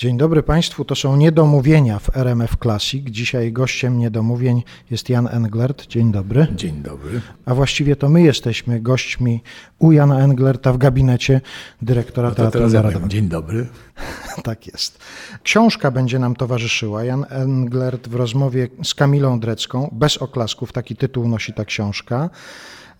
[0.00, 3.04] Dzień dobry Państwu, to są niedomówienia w RMF Classic.
[3.10, 5.86] Dzisiaj gościem niedomówień jest Jan Englert.
[5.86, 6.46] Dzień dobry.
[6.54, 7.20] Dzień dobry.
[7.46, 9.42] A właściwie to my jesteśmy gośćmi
[9.78, 11.40] u Jana Englerta w gabinecie
[11.82, 13.08] dyrektora No Teatru Narodowego.
[13.08, 13.66] Dzień dobry.
[14.44, 14.98] Tak jest.
[15.42, 17.04] Książka będzie nam towarzyszyła.
[17.04, 22.30] Jan Englert w rozmowie z Kamilą Drecką, bez oklasków, taki tytuł nosi ta książka.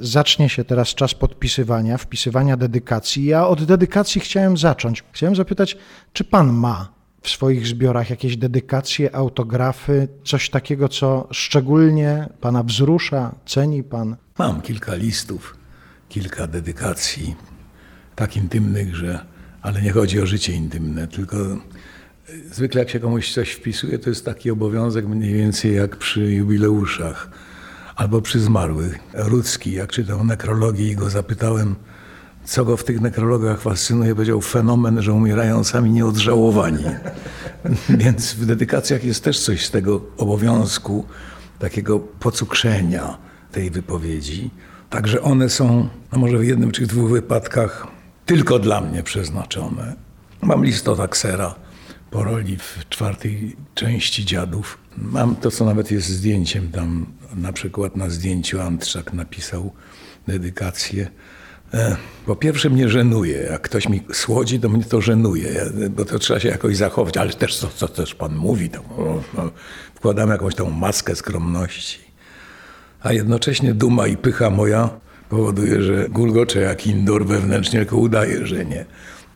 [0.01, 3.25] Zacznie się teraz czas podpisywania, wpisywania dedykacji.
[3.25, 5.05] Ja od dedykacji chciałem zacząć.
[5.13, 5.77] Chciałem zapytać,
[6.13, 6.93] czy pan ma
[7.23, 14.17] w swoich zbiorach jakieś dedykacje, autografy, coś takiego, co szczególnie pana wzrusza, ceni pan?
[14.39, 15.57] Mam kilka listów,
[16.09, 17.37] kilka dedykacji,
[18.17, 19.27] tak intymnych, że.
[19.63, 21.37] Ale nie chodzi o życie intymne, tylko
[22.53, 27.31] zwykle jak się komuś coś wpisuje, to jest taki obowiązek mniej więcej jak przy jubileuszach
[28.01, 28.99] albo przy zmarłych.
[29.15, 31.75] Rudzki, jak czytał nekrologię i go zapytałem,
[32.45, 36.85] co go w tych nekrologach fascynuje, powiedział fenomen, że umierają sami nieodżałowani.
[38.03, 41.05] Więc w dedykacjach jest też coś z tego obowiązku,
[41.59, 43.19] takiego pocukrzenia
[43.53, 44.51] tej wypowiedzi.
[44.91, 47.87] Także one są, no może w jednym czy dwóch wypadkach,
[48.27, 49.95] tylko dla mnie przeznaczone.
[50.43, 51.55] Mam listotaksera
[52.11, 54.79] po roli w czwartej części Dziadów.
[54.99, 59.73] Mam to, co nawet jest zdjęciem tam, na przykład na zdjęciu Antrzak napisał
[60.27, 61.11] dedykację.
[61.75, 66.19] E, Po pierwsze mnie żenuje, jak ktoś mi słodzi, to mnie to żenuje, bo to
[66.19, 68.83] trzeba się jakoś zachować, ale też co, co też pan mówi, to
[69.37, 69.51] no,
[69.95, 71.99] wkładam jakąś tą maskę skromności.
[73.03, 74.91] A jednocześnie duma i pycha moja
[75.29, 78.85] powoduje, że gulgoczę jak indoor wewnętrznie, tylko udaje, że nie.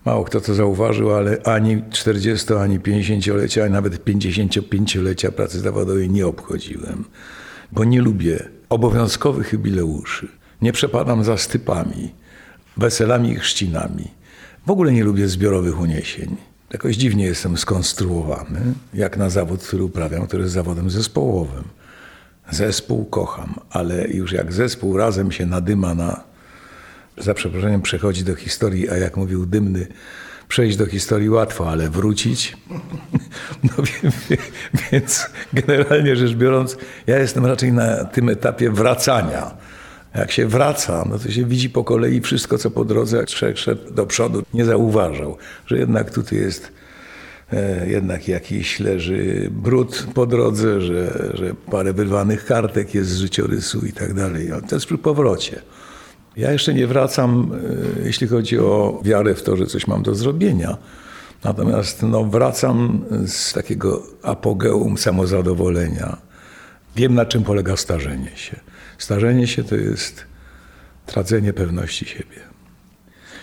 [0.04, 6.26] Mało kto to zauważył, ale ani 40, ani 50-lecia, ani nawet 55-lecia pracy zawodowej nie
[6.26, 7.04] obchodziłem,
[7.72, 10.28] bo nie lubię obowiązkowych jubileuszy.
[10.62, 12.12] Nie przepadam za stypami,
[12.76, 14.10] weselami i chrzcinami.
[14.66, 16.36] W ogóle nie lubię zbiorowych uniesień.
[16.72, 18.60] Jakoś dziwnie jestem skonstruowany,
[18.94, 21.64] jak na zawód, który uprawiam, który jest zawodem zespołowym.
[22.50, 26.24] Zespół kocham, ale już jak zespół razem się nadyma na,
[27.18, 29.86] za przeproszeniem, przechodzi do historii, a jak mówił Dymny,
[30.48, 32.56] przejść do historii łatwo, ale wrócić.
[33.62, 33.84] No
[34.92, 36.76] więc generalnie rzecz biorąc,
[37.06, 39.56] ja jestem raczej na tym etapie wracania.
[40.14, 44.06] Jak się wraca, no to się widzi po kolei wszystko, co po drodze, szedł do
[44.06, 45.36] przodu, nie zauważał,
[45.66, 46.72] że jednak tutaj jest
[47.52, 53.86] e, jednak jakiś leży brud po drodze, że, że parę wyrwanych kartek jest z życiorysu
[53.86, 54.52] i tak dalej.
[54.52, 55.62] Ale to jest przy powrocie.
[56.36, 57.52] Ja jeszcze nie wracam,
[58.00, 60.76] e, jeśli chodzi o wiarę w to, że coś mam do zrobienia.
[61.44, 66.16] Natomiast no, wracam z takiego apogeum samozadowolenia.
[66.96, 68.60] Wiem, na czym polega starzenie się.
[68.98, 70.24] Starzenie się to jest
[71.06, 72.40] tracenie pewności siebie.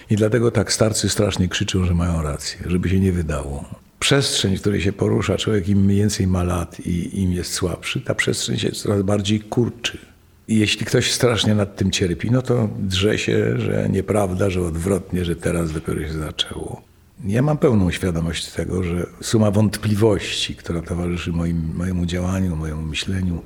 [0.09, 3.65] I dlatego tak starcy strasznie krzyczą, że mają rację, żeby się nie wydało.
[3.99, 8.15] Przestrzeń, w której się porusza człowiek, im więcej ma lat i im jest słabszy, ta
[8.15, 10.10] przestrzeń się coraz bardziej kurczy.
[10.51, 15.35] Jeśli ktoś strasznie nad tym cierpi, no to drze się, że nieprawda, że odwrotnie, że
[15.35, 16.81] teraz dopiero się zaczęło.
[17.25, 23.41] Ja mam pełną świadomość tego, że suma wątpliwości, która towarzyszy moim, mojemu działaniu, mojemu myśleniu,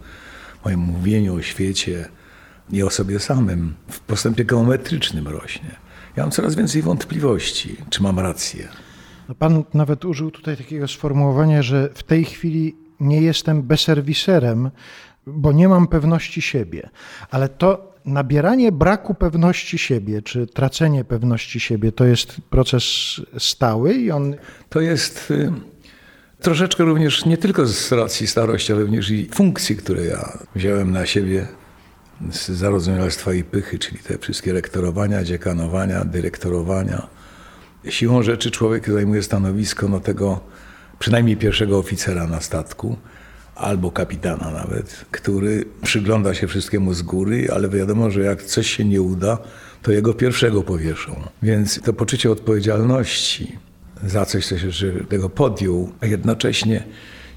[0.66, 2.06] mojemu mówieniu o świecie
[2.72, 5.76] i o sobie samym w postępie geometrycznym rośnie.
[6.16, 8.68] Ja mam coraz więcej wątpliwości, czy mam rację.
[9.30, 14.72] No Pan nawet użył tutaj takiego sformułowania, że w tej chwili nie jestem beserwiserem,
[15.28, 16.90] bo nie mam pewności siebie.
[17.30, 22.84] Ale to nabieranie braku pewności siebie, czy tracenie pewności siebie, to jest proces
[23.38, 24.36] stały i on
[24.70, 25.52] To jest y,
[26.40, 31.06] troszeczkę również nie tylko z racji starości, ale również i funkcji, które ja wziąłem na
[31.06, 31.48] siebie
[32.32, 37.08] z zarozumialstwa i pychy, czyli te wszystkie rektorowania, dziekanowania, dyrektorowania.
[37.90, 40.40] Siłą rzeczy człowiek zajmuje stanowisko no, tego
[41.00, 42.98] przynajmniej pierwszego oficera na statku,
[43.56, 48.86] albo kapitana nawet, który przygląda się wszystkiemu z góry, ale wiadomo, że jak coś się
[48.86, 49.38] nie uda,
[49.82, 51.22] to jego pierwszego powieszą.
[51.44, 53.58] Więc to poczucie odpowiedzialności
[54.04, 56.84] za coś, co się tego podjął, a jednocześnie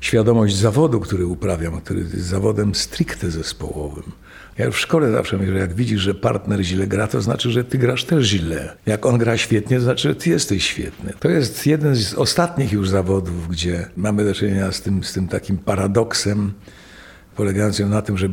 [0.01, 4.13] świadomość zawodu, który uprawiam, który jest zawodem stricte zespołowym.
[4.59, 7.51] Ja już w szkole zawsze mówię, że jak widzisz, że partner źle gra, to znaczy,
[7.51, 8.77] że ty grasz też źle.
[8.87, 11.13] Jak on gra świetnie, to znaczy, że ty jesteś świetny.
[11.21, 15.29] To jest jeden z ostatnich już zawodów, gdzie mamy do czynienia z tym, z tym
[15.29, 16.53] takim paradoksem,
[17.37, 18.29] polegającym na tym, że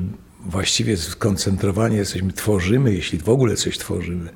[0.46, 4.30] właściwie skoncentrowani jesteśmy, tworzymy, jeśli w ogóle coś tworzymy,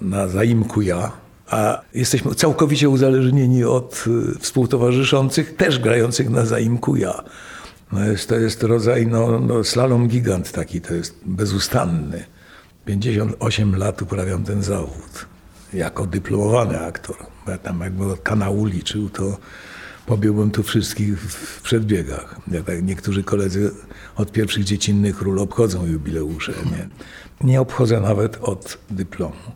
[0.00, 1.12] na zaimku ja,
[1.46, 4.04] a jesteśmy całkowicie uzależnieni od
[4.36, 7.24] y, współtowarzyszących, też grających na zaimku ja.
[7.94, 12.24] No jest, to jest rodzaj no, no, slalom gigant taki, to jest bezustanny.
[12.84, 15.26] 58 lat uprawiam ten zawód
[15.72, 17.16] jako dyplomowany aktor.
[17.44, 19.38] Bo ja tam jakby od kanału liczył, to
[20.06, 22.40] pobiłbym tu wszystkich w przedbiegach.
[22.50, 23.70] Jak tak niektórzy koledzy
[24.16, 26.52] od pierwszych dziecinnych ról obchodzą jubileusze.
[26.52, 26.88] Nie,
[27.48, 29.52] nie obchodzę nawet od dyplomu.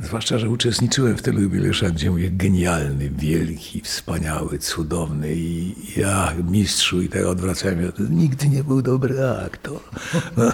[0.00, 7.02] Zwłaszcza, że uczestniczyłem w tylu jubileuszach, gdzie mówię genialny, wielki, wspaniały, cudowny i ja, mistrzu
[7.02, 9.80] i tak odwracałem się, nigdy nie był dobry aktor.
[10.36, 10.52] No.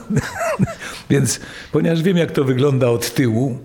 [1.10, 1.40] Więc
[1.72, 3.58] ponieważ wiem, jak to wygląda od tyłu,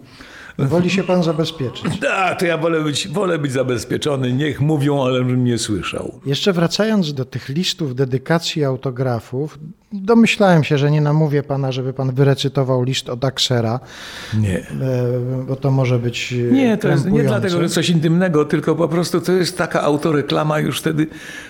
[0.67, 1.85] Woli się pan zabezpieczyć.
[2.13, 6.19] a, to ja wolę być, wolę być zabezpieczony, niech mówią, ale bym nie słyszał.
[6.25, 9.59] Jeszcze wracając do tych listów dedykacji autografów,
[9.93, 13.79] domyślałem się, że nie namówię pana, żeby pan wyrecytował list od Aksera,
[14.37, 14.59] Nie.
[14.59, 14.65] e,
[15.47, 18.87] bo to może być e, Nie, to jest nie dlatego, że coś intymnego, tylko po
[18.87, 21.07] prostu to jest taka autoreklama już wtedy.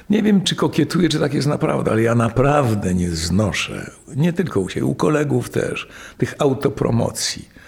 [0.10, 4.60] Nie wiem, czy kokietuję, czy tak jest naprawdę, ale ja naprawdę nie znoszę, nie tylko
[4.60, 7.59] u siebie, u kolegów też, tych autopromocji.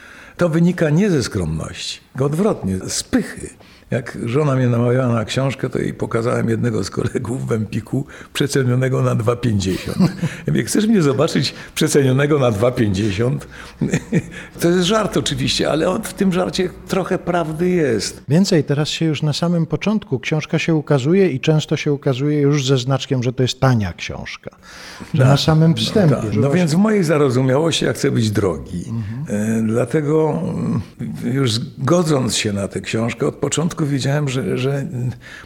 [0.41, 3.49] To wynika nie ze skromności, odwrotnie, z pychy.
[3.91, 9.01] Jak żona mnie namawiała na książkę, to jej pokazałem jednego z kolegów w Empiku przecenionego
[9.01, 9.99] na 2,50.
[9.99, 10.07] Ja
[10.47, 13.37] mówię, chcesz mnie zobaczyć przecenionego na 2,50?
[14.59, 18.23] To jest żart oczywiście, ale on, w tym żarcie trochę prawdy jest.
[18.29, 22.67] Więcej, teraz się już na samym początku książka się ukazuje i często się ukazuje już
[22.67, 24.55] ze znaczkiem, że to jest tania książka.
[25.13, 26.15] Że na samym wstępie.
[26.15, 28.85] Tak, no więc w mojej zarozumiałości ja chcę być drogi.
[29.29, 30.81] E, Dlatego mm,
[31.23, 34.87] już godząc się na tę książkę, od początku wiedziałem, że, że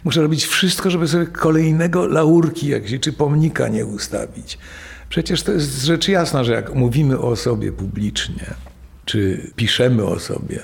[0.04, 4.58] muszę robić wszystko, żeby sobie kolejnego laurki jakieś, czy pomnika nie ustawić.
[5.10, 8.54] Przecież to jest rzecz jasna, że jak mówimy o sobie publicznie,
[9.06, 10.60] czy piszemy o sobie,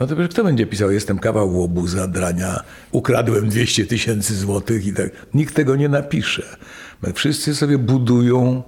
[0.00, 2.60] no to kto będzie pisał, jestem kawał łobuza, drania,
[2.90, 5.10] ukradłem 200 tysięcy złotych i tak.
[5.34, 6.56] Nikt tego nie napisze.
[7.02, 8.62] My wszyscy sobie budują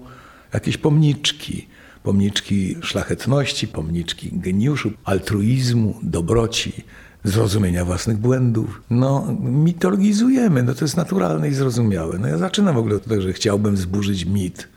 [0.54, 1.68] jakieś pomniczki.
[2.02, 6.84] Pomniczki szlachetności, pomniczki geniuszu, altruizmu, dobroci,
[7.24, 8.82] zrozumienia własnych błędów.
[8.90, 12.18] No, mitologizujemy, no to jest naturalne i zrozumiałe.
[12.18, 14.68] No ja zaczynam w ogóle od tego, że chciałbym zburzyć mit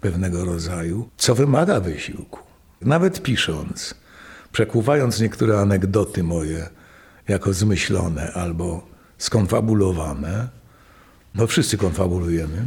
[0.00, 2.38] pewnego rodzaju, co wymaga wysiłku.
[2.80, 3.94] Nawet pisząc,
[4.52, 6.68] przekuwając niektóre anegdoty moje
[7.28, 8.86] jako zmyślone albo
[9.18, 10.48] skonfabulowane,
[11.34, 12.66] no wszyscy konfabulujemy,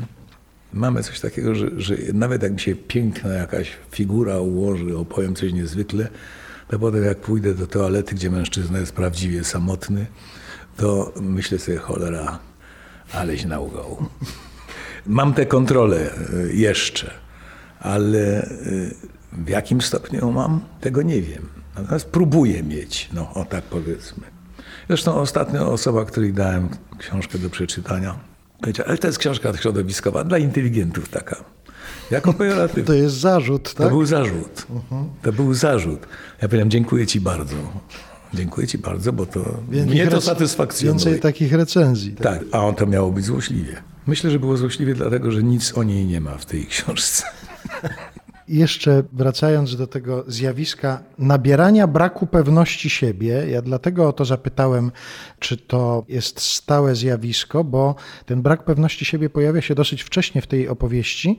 [0.74, 5.54] mamy coś takiego, że, że nawet jak mi się piękna jakaś figura ułoży, opowiem coś
[5.54, 6.08] niezwykle,
[6.68, 10.06] to potem jak pójdę do toalety, gdzie mężczyzna jest prawdziwie samotny,
[10.78, 12.40] to myślę sobie, cholera,
[13.14, 13.98] aleś naugał.
[15.06, 17.12] Mam tę kontrolę y, jeszcze,
[17.80, 18.96] ale y,
[19.34, 21.50] w jakim stopniu mam, tego nie wiem.
[21.76, 24.24] Natomiast próbuję mieć, no o tak powiedzmy.
[24.88, 28.20] Zresztą ostatnio osoba, której dałem książkę do przeczytania,
[28.62, 31.55] powiedziała, ale to jest książka środowiskowa, dla inteligentów taka.
[32.12, 32.88] Jako pejoratyw.
[32.88, 33.92] To jest zarzut, To tak?
[33.92, 34.68] był zarzut.
[35.22, 36.00] To był zarzut.
[36.42, 37.56] Ja powiedziałem, dziękuję ci bardzo.
[38.34, 39.40] Dziękuję ci bardzo, bo to
[39.70, 41.00] mnie to rec- satysfakcjonuje.
[41.06, 42.12] Więcej takich recenzji.
[42.16, 43.76] Tak, a on to miało być złośliwie.
[44.08, 47.24] Myślę, że było złośliwie dlatego, że nic o niej nie ma w tej książce.
[48.48, 54.92] Jeszcze wracając do tego zjawiska nabierania braku pewności siebie, ja dlatego o to zapytałem,
[55.40, 57.96] czy to jest stałe zjawisko, bo
[58.26, 61.38] ten brak pewności siebie pojawia się dosyć wcześnie w tej opowieści.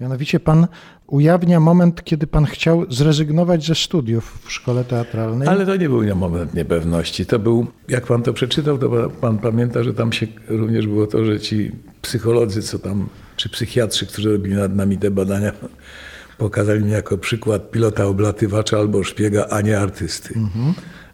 [0.00, 0.66] Mianowicie pan
[1.06, 5.48] ujawnia moment, kiedy pan chciał zrezygnować ze studiów w szkole teatralnej.
[5.48, 7.26] Ale to nie był moment niepewności.
[7.26, 11.24] To był, jak pan to przeczytał, to pan- pamięta, że tam się również było to,
[11.24, 11.72] że ci
[12.02, 15.52] psycholodzy, co tam, czy psychiatrzy, którzy robili nad nami te badania,
[16.38, 20.34] pokazali mnie jako przykład pilota oblatywacza albo szpiega, a nie artysty.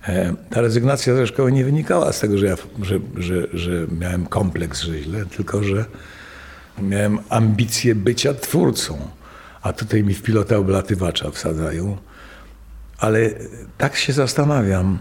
[0.09, 4.27] E, Ta rezygnacja ze szkoły nie wynikała z tego, że, ja, że, że, że miałem
[4.27, 5.85] kompleks, że źle, tylko że
[6.79, 9.09] miałem ambicje bycia twórcą.
[9.63, 11.97] A tutaj mi w pilota oblatywacza wsadzają.
[12.99, 13.31] Ale
[13.79, 14.99] tak się zastanawiam.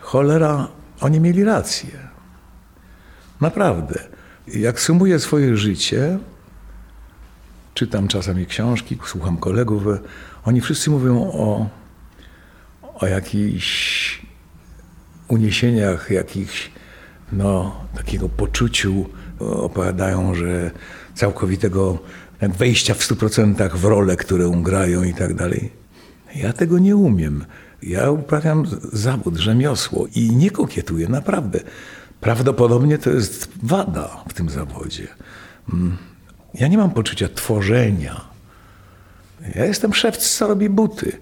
[0.00, 0.68] Cholera,
[1.00, 1.90] oni mieli rację.
[3.40, 4.00] Naprawdę.
[4.46, 6.18] Jak sumuję swoje życie,
[7.74, 9.82] czytam czasami książki, słucham kolegów,
[10.44, 11.68] oni wszyscy mówią o,
[12.94, 14.22] o jakichś
[15.28, 16.70] uniesieniach, jakichś
[17.32, 19.06] no, takiego poczuciu,
[19.38, 20.70] opowiadają, że
[21.14, 21.98] całkowitego
[22.40, 25.70] wejścia w 100% w role, którą grają i tak dalej.
[26.34, 27.44] Ja tego nie umiem.
[27.82, 31.60] Ja uprawiam zawód, rzemiosło i nie kokietuję, naprawdę.
[32.20, 35.08] Prawdopodobnie to jest wada w tym zawodzie.
[35.72, 35.96] Mm.
[36.54, 38.20] Ja nie mam poczucia tworzenia.
[39.54, 41.12] Ja jestem szewc, co robi buty.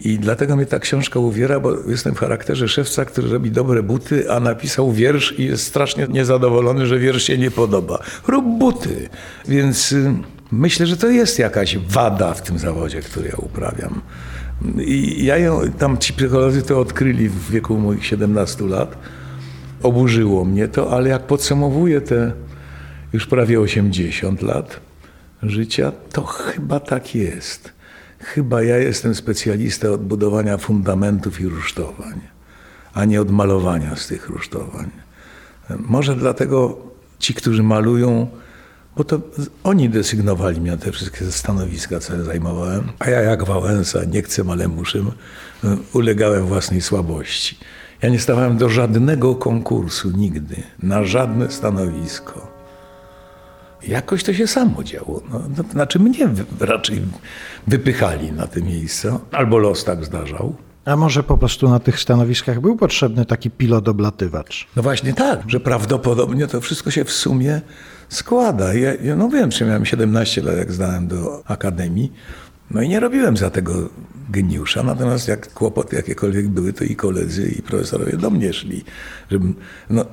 [0.00, 4.30] I dlatego mnie ta książka uwiera, bo jestem w charakterze szewca, który robi dobre buty,
[4.30, 7.98] a napisał wiersz i jest strasznie niezadowolony, że wiersz się nie podoba.
[8.26, 9.08] Rób buty.
[9.48, 10.14] Więc y,
[10.52, 14.00] myślę, że to jest jakaś wada w tym zawodzie, który ja uprawiam.
[14.86, 18.98] I ja ją, tam ci psycholodzy to odkryli w wieku moich 17 lat.
[19.82, 22.32] oburzyło mnie to, ale jak podsumowuję te
[23.12, 24.80] już prawie 80 lat
[25.42, 27.77] życia, to chyba tak jest.
[28.20, 32.20] Chyba ja jestem specjalista od budowania fundamentów i rusztowań,
[32.94, 34.90] a nie od malowania z tych rusztowań.
[35.78, 36.78] Może dlatego
[37.18, 38.26] ci, którzy malują,
[38.96, 39.20] bo to
[39.64, 44.22] oni desygnowali mnie na te wszystkie stanowiska, co ja zajmowałem, a ja jak Wałęsa, nie
[44.22, 44.98] chcę, ale muszę,
[45.92, 47.58] ulegałem własnej słabości.
[48.02, 52.57] Ja nie stawałem do żadnego konkursu nigdy, na żadne stanowisko.
[53.82, 55.22] Jakoś to się samo działo.
[55.32, 56.28] No, no, znaczy mnie
[56.60, 57.02] raczej
[57.66, 60.54] wypychali na te miejsca, albo los tak zdarzał.
[60.84, 64.66] A może po prostu na tych stanowiskach był potrzebny taki pilot oblatywacz?
[64.76, 67.60] No właśnie tak, że prawdopodobnie to wszystko się w sumie
[68.08, 68.74] składa.
[68.74, 72.12] Ja, ja no wiem, że miałem 17 lat, jak zdałem do akademii,
[72.70, 73.88] no i nie robiłem za tego
[74.30, 78.84] geniusza, natomiast jak kłopoty jakiekolwiek były, to i koledzy, i profesorowie do mnie szli.
[79.30, 79.54] Żebym,
[79.90, 80.04] no,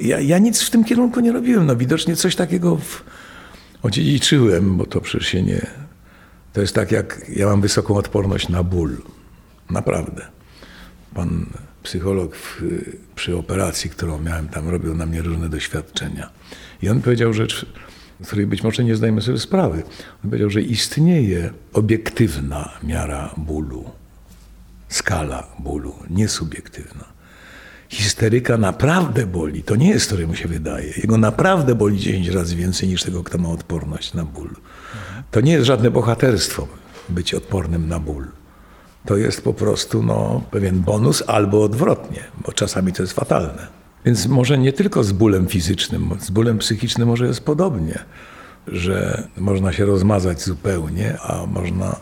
[0.00, 1.66] ja, ja nic w tym kierunku nie robiłem.
[1.66, 3.04] No, widocznie coś takiego w,
[3.82, 5.66] odziedziczyłem, bo to przecież się nie...
[6.52, 8.96] To jest tak, jak ja mam wysoką odporność na ból.
[9.70, 10.26] Naprawdę.
[11.14, 11.46] Pan
[11.82, 12.62] psycholog w,
[13.14, 16.30] przy operacji, którą miałem tam, robił na mnie różne doświadczenia.
[16.82, 17.66] I on powiedział rzecz,
[18.22, 19.82] z której być może nie zdajemy sobie sprawy.
[20.24, 23.90] On powiedział, że istnieje obiektywna miara bólu,
[24.88, 27.04] skala bólu, niesubiektywna.
[27.88, 30.92] Histeryka naprawdę boli, to nie jest to, mu się wydaje.
[30.96, 34.50] Jego naprawdę boli 10 razy więcej niż tego, kto ma odporność na ból.
[35.30, 36.68] To nie jest żadne bohaterstwo
[37.08, 38.26] być odpornym na ból.
[39.06, 43.81] To jest po prostu no, pewien bonus albo odwrotnie, bo czasami to jest fatalne.
[44.04, 47.98] Więc może nie tylko z bólem fizycznym, z bólem psychicznym może jest podobnie,
[48.66, 51.96] że można się rozmazać zupełnie, a można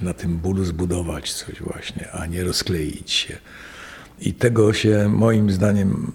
[0.00, 3.38] na tym bólu zbudować coś właśnie, a nie rozkleić się.
[4.20, 6.12] I tego się moim zdaniem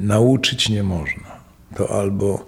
[0.00, 1.38] nauczyć nie można.
[1.76, 2.46] To albo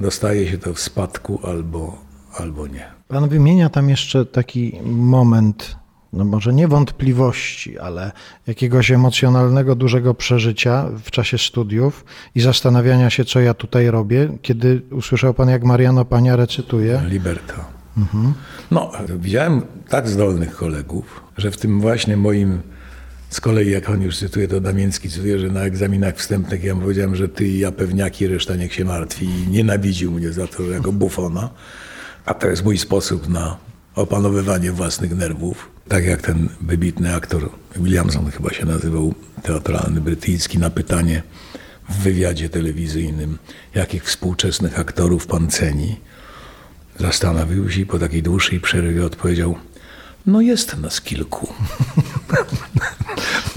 [0.00, 1.98] dostaje się to w spadku, albo,
[2.34, 2.86] albo nie.
[3.08, 5.76] Pan wymienia tam jeszcze taki moment
[6.12, 8.12] no może nie wątpliwości, ale
[8.46, 12.04] jakiegoś emocjonalnego, dużego przeżycia w czasie studiów
[12.34, 17.02] i zastanawiania się, co ja tutaj robię, kiedy usłyszał pan, jak Mariano Pania recytuje?
[17.08, 17.64] Liberta.
[17.96, 18.34] Mhm.
[18.70, 22.60] No, widziałem tak zdolnych kolegów, że w tym właśnie moim,
[23.30, 26.80] z kolei jak on już cytuje, to Damięcki cytuje, że na egzaminach wstępnych ja mu
[26.80, 30.62] powiedziałem, że ty i ja pewniaki, reszta niech się martwi i nienawidził mnie za to,
[30.62, 31.50] że jako bufona.
[32.24, 33.56] A to jest mój sposób na
[33.94, 35.70] opanowywanie własnych nerwów.
[35.88, 41.22] Tak jak ten wybitny aktor Williamson chyba się nazywał, teatralny brytyjski, na pytanie
[41.88, 43.38] w wywiadzie telewizyjnym,
[43.74, 46.00] jakich współczesnych aktorów pan ceni,
[46.98, 49.56] zastanowił się i po takiej dłuższej przerwie odpowiedział,
[50.26, 51.48] no jest nas kilku.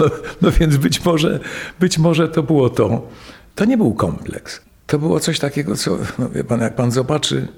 [0.00, 0.06] no,
[0.42, 1.40] no więc być może,
[1.80, 3.08] być może to było to.
[3.54, 4.60] To nie był kompleks.
[4.86, 7.48] To było coś takiego, co, no wie pan, jak pan zobaczy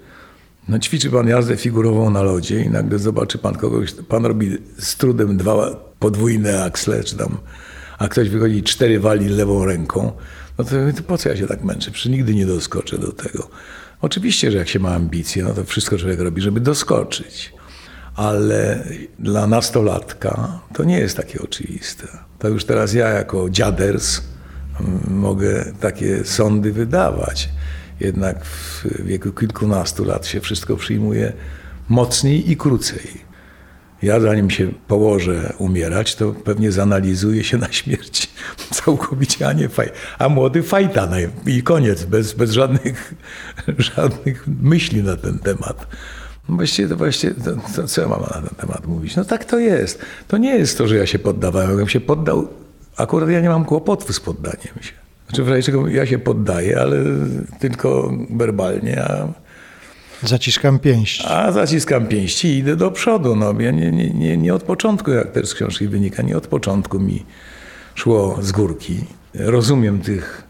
[0.69, 4.97] no ćwiczy pan jazdę figurową na lodzie i nagle zobaczy pan kogoś, pan robi z
[4.97, 7.39] trudem dwa podwójne aksle, czy tam,
[7.99, 10.13] a ktoś wychodzi cztery wali lewą ręką,
[10.59, 11.91] no to, to po co ja się tak męczę?
[11.91, 13.51] Przecież nigdy nie doskoczę do tego.
[14.01, 17.53] Oczywiście, że jak się ma ambicje, no to wszystko człowiek robi, żeby doskoczyć.
[18.15, 18.85] Ale
[19.19, 22.09] dla nastolatka to nie jest takie oczywiste.
[22.39, 24.23] To już teraz ja jako dziaders
[24.81, 27.49] mm, mogę takie sądy wydawać
[28.01, 31.33] jednak w wieku kilkunastu lat się wszystko przyjmuje
[31.89, 33.29] mocniej i krócej.
[34.03, 38.31] Ja zanim się położę umierać, to pewnie zanalizuję się na śmierć
[38.71, 39.91] całkowicie, a nie faj.
[40.19, 41.09] A młody fajta
[41.47, 43.15] i koniec, bez, bez żadnych,
[43.97, 45.87] żadnych myśli na ten temat.
[46.49, 46.97] No właściwie to
[47.45, 49.17] to, to co ja mam na ten temat mówić?
[49.17, 49.99] No tak to jest.
[50.29, 51.69] To nie jest to, że ja się poddawałem.
[51.69, 52.49] Jakbym się poddał,
[52.97, 55.08] akurat ja nie mam kłopotów z poddaniem się.
[55.29, 56.97] Znaczy w razie czego ja się poddaję, ale
[57.59, 59.29] tylko werbalnie, a...
[60.23, 61.25] Zaciskam pięści.
[61.29, 63.37] A zaciskam pięści i idę do przodu.
[63.37, 66.47] No, ja nie, nie, nie, nie od początku, jak też z książki wynika, nie od
[66.47, 67.25] początku mi
[67.95, 69.05] szło z górki.
[69.35, 70.43] Rozumiem tych,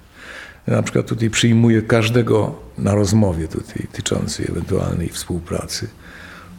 [0.66, 5.88] na przykład tutaj przyjmuję każdego na rozmowie tutaj tyczącej ewentualnej współpracy.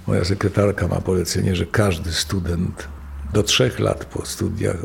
[0.07, 2.87] Moja sekretarka ma polecenie, że każdy student
[3.33, 4.77] do trzech lat po studiach,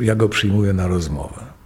[0.00, 1.57] ja go przyjmuję na rozmowę.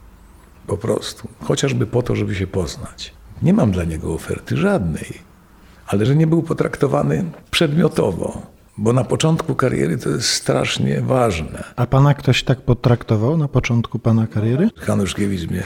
[0.66, 1.28] Po prostu.
[1.40, 3.12] Chociażby po to, żeby się poznać.
[3.42, 5.18] Nie mam dla niego oferty żadnej,
[5.86, 8.42] ale że nie był potraktowany przedmiotowo,
[8.78, 11.64] bo na początku kariery to jest strasznie ważne.
[11.76, 14.70] A pana ktoś tak potraktował na początku pana kariery?
[14.76, 15.62] Hanuszkiewicz mnie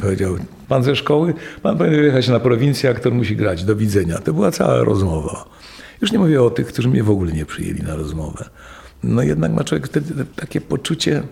[0.00, 0.36] powiedział,
[0.68, 4.18] pan ze szkoły, pan powinien wyjechać na prowincję, aktor musi grać, do widzenia.
[4.18, 5.44] To była cała rozmowa.
[6.00, 8.44] Już nie mówię o tych, którzy mnie w ogóle nie przyjęli na rozmowę.
[9.02, 11.22] No jednak ma człowiek wtedy takie poczucie,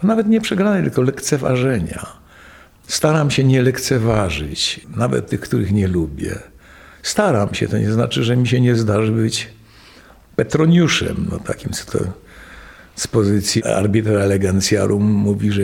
[0.00, 2.06] to nawet nie przegrane, tylko lekceważenia.
[2.86, 6.38] Staram się nie lekceważyć, nawet tych, których nie lubię.
[7.02, 9.48] Staram się, to nie znaczy, że mi się nie zdarzy być
[10.36, 12.04] Petroniuszem, no takim, co to
[12.94, 15.62] z pozycji arbitra elegancjarum mówi, że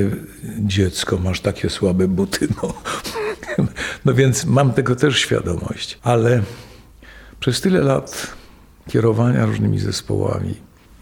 [0.58, 2.48] dziecko, masz takie słabe buty.
[2.62, 2.74] No.
[4.04, 6.42] no więc mam tego też świadomość, ale
[7.40, 8.34] przez tyle lat
[8.88, 10.54] kierowania różnymi zespołami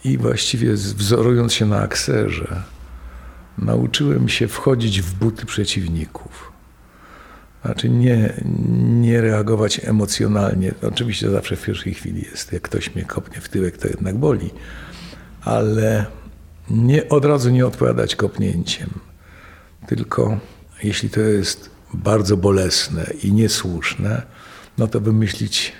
[0.04, 2.62] i właściwie wzorując się na akserze,
[3.58, 6.52] nauczyłem się wchodzić w buty przeciwników.
[7.64, 8.32] Znaczy nie,
[8.78, 10.74] nie reagować emocjonalnie.
[10.82, 14.50] Oczywiście zawsze w pierwszej chwili jest, jak ktoś mnie kopnie w tyłek, to jednak boli,
[15.42, 16.06] ale
[16.70, 18.90] nie, od razu nie odpowiadać kopnięciem,
[19.86, 20.38] tylko
[20.82, 24.22] jeśli to jest bardzo bolesne i niesłuszne,
[24.78, 25.72] no to wymyślić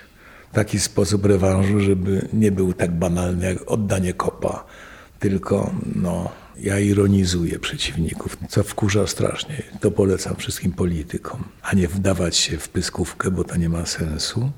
[0.53, 4.63] taki sposób rewanżu, żeby nie był tak banalny jak oddanie kopa,
[5.19, 6.31] tylko no,
[6.65, 9.63] ja ironizuję przeciwników, co wkurza strasznie.
[9.79, 14.51] To polecam wszystkim politykom, a nie wdawać się w pyskówkę, bo to nie ma sensu.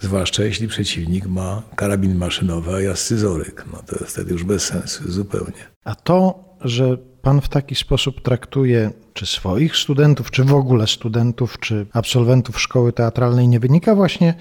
[0.00, 3.64] Zwłaszcza jeśli przeciwnik ma karabin maszynowy, a ja scyzoryk.
[3.72, 5.64] No to jest wtedy już bez sensu zupełnie.
[5.84, 11.58] A to, że pan w taki sposób traktuje czy swoich studentów, czy w ogóle studentów,
[11.58, 14.34] czy absolwentów szkoły teatralnej, nie wynika właśnie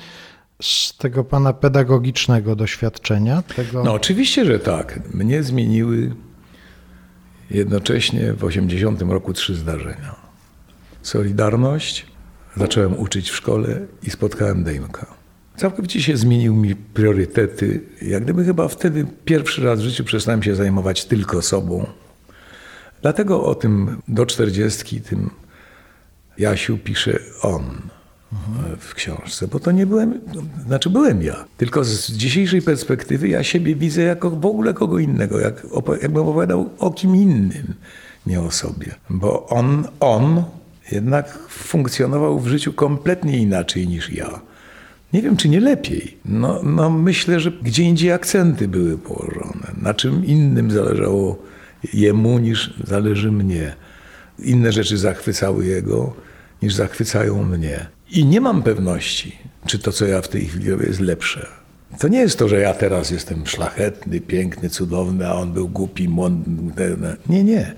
[0.61, 3.41] z tego pana pedagogicznego doświadczenia?
[3.55, 3.83] Tego...
[3.83, 5.13] No oczywiście, że tak.
[5.13, 6.15] Mnie zmieniły
[7.53, 10.15] jednocześnie w 80 roku trzy zdarzenia.
[11.01, 12.05] Solidarność,
[12.57, 15.05] zacząłem uczyć w szkole i spotkałem Dejmka.
[15.57, 17.81] Całkowicie się zmienił mi priorytety.
[18.01, 21.85] Jak gdyby chyba wtedy pierwszy raz w życiu przestałem się zajmować tylko sobą.
[23.01, 25.29] Dlatego o tym do czterdziestki, tym
[26.37, 27.81] Jasiu pisze on
[28.79, 30.21] w książce, bo to nie byłem,
[30.67, 31.45] znaczy byłem ja.
[31.57, 35.67] Tylko z dzisiejszej perspektywy ja siebie widzę jako w ogóle kogo innego, jak,
[36.01, 37.73] jakbym opowiadał o kim innym,
[38.27, 38.95] nie o sobie.
[39.09, 40.43] Bo on, on
[40.91, 44.41] jednak funkcjonował w życiu kompletnie inaczej niż ja.
[45.13, 46.17] Nie wiem, czy nie lepiej.
[46.25, 49.71] No, no myślę, że gdzie indziej akcenty były położone.
[49.81, 51.37] Na czym innym zależało
[51.93, 53.75] jemu niż zależy mnie.
[54.39, 56.13] Inne rzeczy zachwycały jego
[56.61, 57.85] niż zachwycają mnie.
[58.13, 61.47] I nie mam pewności, czy to, co ja w tej chwili robię, jest lepsze.
[61.99, 66.09] To nie jest to, że ja teraz jestem szlachetny, piękny, cudowny, a on był głupi,
[66.09, 66.97] mądry.
[67.29, 67.75] Nie, nie.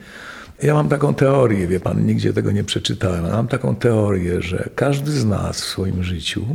[0.63, 4.69] Ja mam taką teorię, wie pan, nigdzie tego nie przeczytałem, ale mam taką teorię, że
[4.76, 6.45] każdy z nas w swoim życiu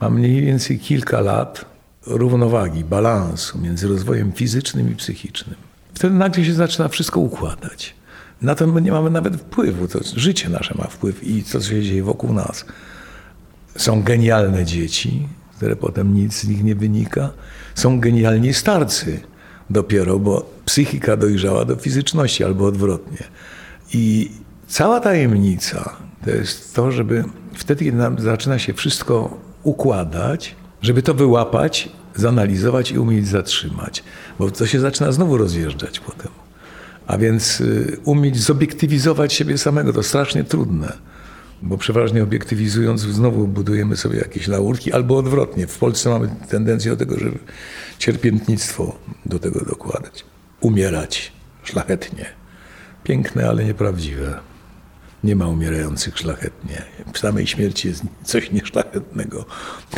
[0.00, 1.64] ma mniej więcej kilka lat
[2.06, 5.56] równowagi, balansu między rozwojem fizycznym i psychicznym.
[5.94, 7.94] Wtedy nagle się zaczyna wszystko układać.
[8.42, 9.88] Na to my nie mamy nawet wpływu.
[9.88, 12.64] To życie nasze ma wpływ i co się dzieje wokół nas.
[13.76, 17.30] Są genialne dzieci, które potem nic z nich nie wynika.
[17.74, 19.20] Są genialni starcy
[19.70, 23.24] dopiero, bo psychika dojrzała do fizyczności albo odwrotnie.
[23.94, 24.30] I
[24.68, 27.24] cała tajemnica to jest to, żeby
[27.54, 34.04] wtedy, kiedy nam zaczyna się wszystko układać, żeby to wyłapać, zanalizować i umieć zatrzymać.
[34.38, 36.47] Bo to się zaczyna znowu rozjeżdżać potem.
[37.08, 40.92] A więc y, umieć zobiektywizować siebie samego to strasznie trudne,
[41.62, 45.66] bo przeważnie obiektywizując znowu budujemy sobie jakieś laurki, albo odwrotnie.
[45.66, 47.38] W Polsce mamy tendencję do tego, żeby
[47.98, 50.24] cierpiętnictwo do tego dokładać.
[50.60, 51.32] Umierać
[51.64, 52.26] szlachetnie.
[53.04, 54.38] Piękne, ale nieprawdziwe.
[55.24, 56.82] Nie ma umierających szlachetnie.
[57.12, 59.44] W samej śmierci jest coś nieszlachetnego.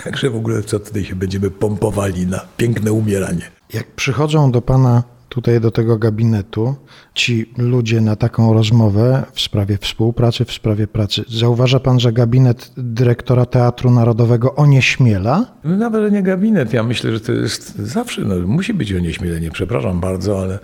[0.04, 3.50] Także w ogóle co tutaj się będziemy pompowali na piękne umieranie.
[3.72, 6.74] Jak przychodzą do Pana tutaj do tego gabinetu
[7.14, 11.24] ci ludzie na taką rozmowę w sprawie współpracy, w sprawie pracy.
[11.28, 15.46] Zauważa pan, że gabinet dyrektora Teatru Narodowego onieśmiela?
[15.64, 16.72] No nawet nie gabinet.
[16.72, 19.50] Ja myślę, że to jest zawsze, no, musi być onieśmielenie.
[19.50, 20.58] Przepraszam bardzo, ale,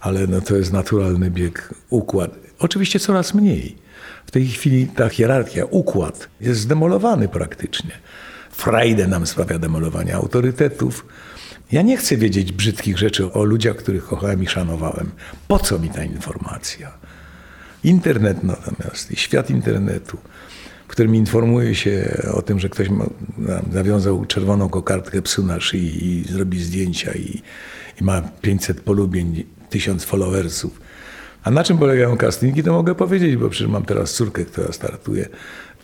[0.00, 2.30] ale no, to jest naturalny bieg, układ.
[2.58, 3.76] Oczywiście coraz mniej.
[4.26, 7.90] W tej chwili ta hierarchia, układ jest zdemolowany praktycznie.
[8.50, 11.06] Frajdę nam sprawia demolowanie autorytetów,
[11.72, 15.10] ja nie chcę wiedzieć brzydkich rzeczy o ludziach, których kochałem i szanowałem.
[15.48, 16.92] Po co mi ta informacja?
[17.84, 20.18] Internet natomiast i świat internetu,
[20.88, 23.04] w którym informuje się o tym, że ktoś ma,
[23.72, 27.42] zawiązał czerwoną kokardkę psu na szyi i zrobi zdjęcia i,
[28.00, 30.80] i ma 500 polubień, 1000 followersów.
[31.42, 35.28] A na czym polegają castingi, to mogę powiedzieć, bo przecież mam teraz córkę, która startuje.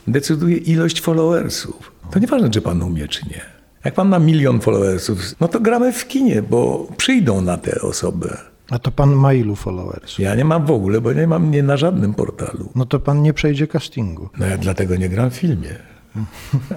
[0.06, 1.92] Decyduje ilość followersów.
[2.10, 3.65] To nieważne, czy pan umie, czy nie.
[3.86, 8.38] Jak pan ma milion followersów, no to gramy w kinie, bo przyjdą na tę osobę.
[8.70, 10.18] A to pan ma ilu followersów?
[10.18, 12.68] Ja nie mam w ogóle, bo nie mam nie na żadnym portalu.
[12.74, 14.28] No to pan nie przejdzie castingu.
[14.38, 15.68] No ja dlatego nie gram w filmie.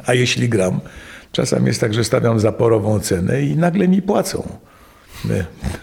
[0.05, 0.79] A jeśli gram,
[1.31, 4.57] czasem jest tak, że stawiam zaporową cenę i nagle mi płacą.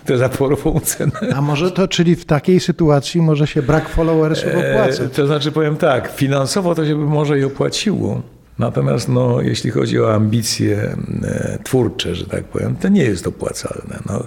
[0.04, 1.12] tę zatworową cenę.
[1.34, 5.00] A może to, czyli w takiej sytuacji może się brak followersów opłacać?
[5.00, 8.22] E, to znaczy powiem tak, finansowo to się by może i opłaciło.
[8.58, 13.98] Natomiast no, jeśli chodzi o ambicje e, twórcze, że tak powiem, to nie jest opłacalne.
[14.06, 14.24] No,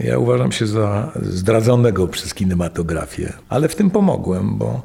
[0.00, 4.82] ja uważam się za zdradzonego przez kinematografię, ale w tym pomogłem, bo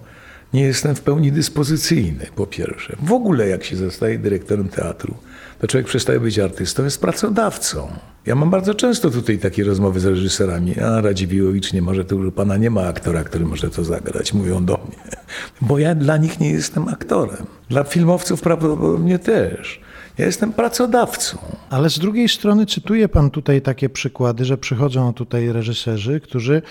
[0.54, 2.96] nie jestem w pełni dyspozycyjny, po pierwsze.
[3.04, 5.14] W ogóle jak się zostaje dyrektorem teatru,
[5.60, 7.88] to człowiek przestaje być artystą, jest pracodawcą.
[8.26, 10.80] Ja mam bardzo często tutaj takie rozmowy z reżyserami.
[10.80, 14.74] A Radziwiłowicz nie może, już pana nie ma aktora, który może to zagrać, mówią do
[14.74, 15.16] mnie.
[15.62, 17.46] Bo ja dla nich nie jestem aktorem.
[17.70, 19.82] Dla filmowców prawdopodobnie też.
[20.18, 21.38] Ja jestem pracodawcą.
[21.70, 26.62] Ale z drugiej strony cytuje pan tutaj takie przykłady, że przychodzą tutaj reżyserzy, którzy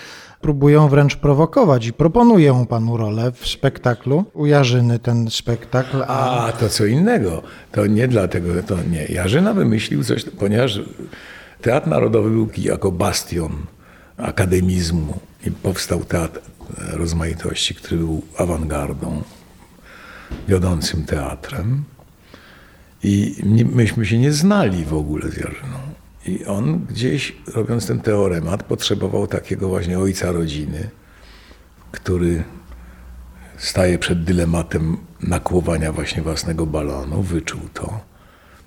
[0.41, 4.25] próbują wręcz prowokować i proponują panu rolę w spektaklu.
[4.33, 6.03] U Jarzyny ten spektakl.
[6.07, 7.43] A, a to co innego.
[7.71, 9.05] To nie dlatego, to nie.
[9.05, 10.79] Jarzyna wymyślił coś, ponieważ
[11.61, 13.51] Teatr Narodowy był jako bastion
[14.17, 16.39] akademizmu i powstał Teatr
[16.77, 19.21] Rozmaitości, który był awangardą,
[20.47, 21.83] wiodącym teatrem.
[23.03, 23.35] I
[23.73, 25.79] myśmy się nie znali w ogóle z Jarzyną.
[26.29, 30.89] I on gdzieś, robiąc ten teoremat, potrzebował takiego właśnie ojca rodziny,
[31.91, 32.43] który
[33.57, 37.99] staje przed dylematem nakłowania właśnie własnego balonu, wyczuł to.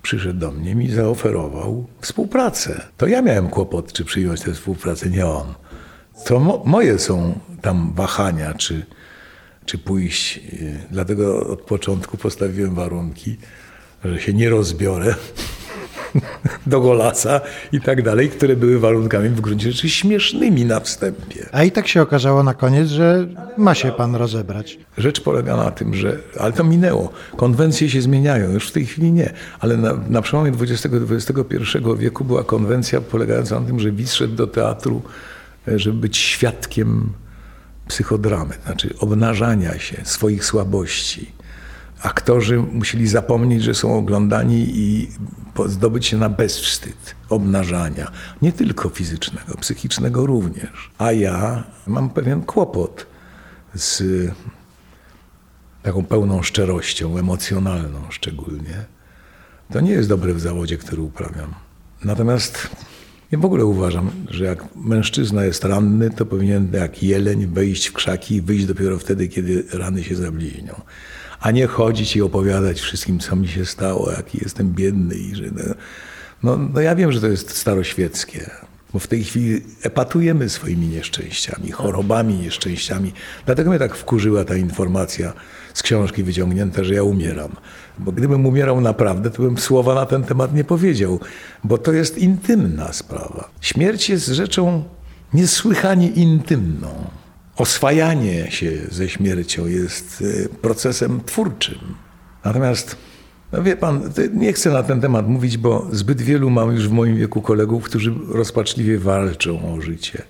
[0.01, 2.81] Przyszedł do mnie i mi zaoferował współpracę.
[2.97, 5.53] To ja miałem kłopot, czy przyjąć tę współpracę, nie on.
[6.25, 8.85] To mo moje są tam wahania, czy,
[9.65, 10.39] czy pójść.
[10.91, 13.37] Dlatego od początku postawiłem warunki,
[14.05, 15.15] że się nie rozbiorę
[16.67, 21.49] do golasa i tak dalej, które były warunkami w gruncie rzeczy śmiesznymi na wstępie.
[21.51, 24.77] A i tak się okazało na koniec, że ma się pan rozebrać.
[24.97, 29.11] Rzecz polega na tym, że, ale to minęło, konwencje się zmieniają, już w tej chwili
[29.11, 33.91] nie, ale na, na przełomie XX i XXI wieku była konwencja polegająca na tym, że
[33.91, 35.01] widz szedł do teatru,
[35.67, 37.09] e, żeby być świadkiem
[37.87, 41.42] psychodramy, znaczy obnażania się swoich słabości
[42.03, 45.09] aktorzy musieli zapomnieć, że są oglądani i
[45.65, 48.11] zdobyć się na bezwstyd obnażania.
[48.41, 50.91] Nie tylko fizycznego, psychicznego również.
[50.97, 53.05] A ja mam pewien kłopot
[53.73, 54.03] z
[55.83, 58.85] taką pełną szczerością, emocjonalną szczególnie.
[59.71, 61.53] To nie jest dobre w zawodzie, który uprawiam.
[62.03, 62.69] Natomiast
[63.31, 67.93] ja w ogóle uważam, że jak mężczyzna jest ranny, to powinien jak jeleń wejść w
[67.93, 70.81] krzaki i wyjść dopiero wtedy, kiedy rany się zabliźnią
[71.43, 75.43] a nie chodzić i opowiadać wszystkim, co mi się stało, jaki jestem biedny i że.
[75.43, 75.63] No,
[76.43, 78.49] no, no ja wiem, że to jest staroświeckie,
[78.93, 83.13] bo w tej chwili epatujemy swoimi nieszczęściami, chorobami, nieszczęściami.
[83.45, 85.33] Dlatego mnie tak wkurzyła ta informacja
[85.73, 87.51] z książki wyciągnięta, że ja umieram.
[87.99, 91.19] Bo gdybym umierał naprawdę, to bym słowa na ten temat nie powiedział,
[91.63, 93.49] bo to jest intymna sprawa.
[93.61, 94.83] Śmierć jest rzeczą
[95.33, 97.22] niesłychanie intymną
[97.57, 101.79] oswajanie się ze śmiercią jest e, procesem twórczym.
[102.45, 102.97] Natomiast,
[103.51, 106.91] no wie pan, nie chcę na ten temat mówić, bo zbyt wielu mam już w
[106.91, 110.21] moim wieku kolegów, którzy rozpaczliwie walczą o życie.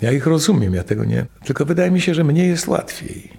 [0.00, 1.26] Ja ich rozumiem, ja tego nie.
[1.44, 3.30] Tylko wydaje mi się, że mnie jest łatwiej.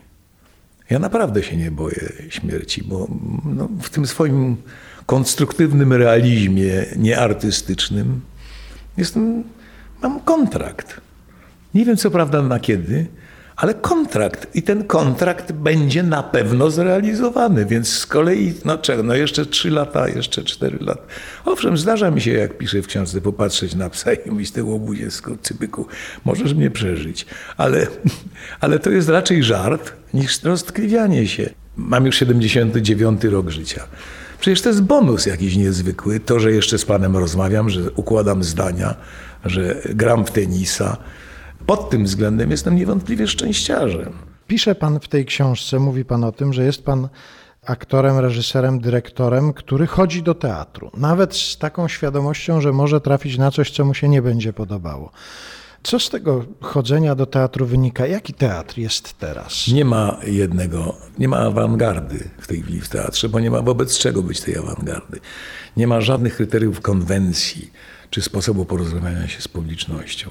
[0.89, 3.07] Ja naprawdę się nie boję śmierci, bo
[3.45, 4.57] no, w tym swoim
[5.05, 8.21] konstruktywnym realizmie nieartystycznym
[8.97, 9.43] jestem,
[10.01, 11.01] mam kontrakt.
[11.73, 13.07] Nie wiem co prawda na kiedy,
[13.55, 14.55] ale kontrakt.
[14.55, 20.07] I ten kontrakt będzie na pewno zrealizowany, więc z kolei, no no jeszcze trzy lata,
[20.07, 21.01] jeszcze cztery lata.
[21.45, 25.11] Owszem, zdarza mi się, jak piszę w książce, popatrzeć na psa i mówić tego łobuzie
[25.11, 25.87] z cybyku,
[26.25, 27.25] możesz mnie przeżyć.
[27.57, 27.87] Ale,
[28.61, 31.49] ale to jest raczej żart niż roztkliwianie się.
[31.77, 33.83] Mam już 79 rok życia.
[34.39, 38.95] Przecież to jest bonus jakiś niezwykły, to, że jeszcze z panem rozmawiam, że układam zdania,
[39.45, 40.97] że gram w tenisa,
[41.65, 44.13] pod tym względem jestem niewątpliwie szczęściarzem.
[44.47, 47.09] Pisze pan w tej książce, mówi pan o tym, że jest pan
[47.65, 50.91] aktorem, reżyserem, dyrektorem, który chodzi do teatru.
[50.97, 55.11] Nawet z taką świadomością, że może trafić na coś, co mu się nie będzie podobało.
[55.83, 58.07] Co z tego chodzenia do teatru wynika?
[58.07, 59.67] Jaki teatr jest teraz?
[59.67, 63.97] Nie ma jednego, nie ma awangardy w tej chwili w teatrze, bo nie ma wobec
[63.97, 65.19] czego być tej awangardy.
[65.77, 67.71] Nie ma żadnych kryteriów konwencji
[68.09, 70.29] czy sposobu porozmawiania się z publicznością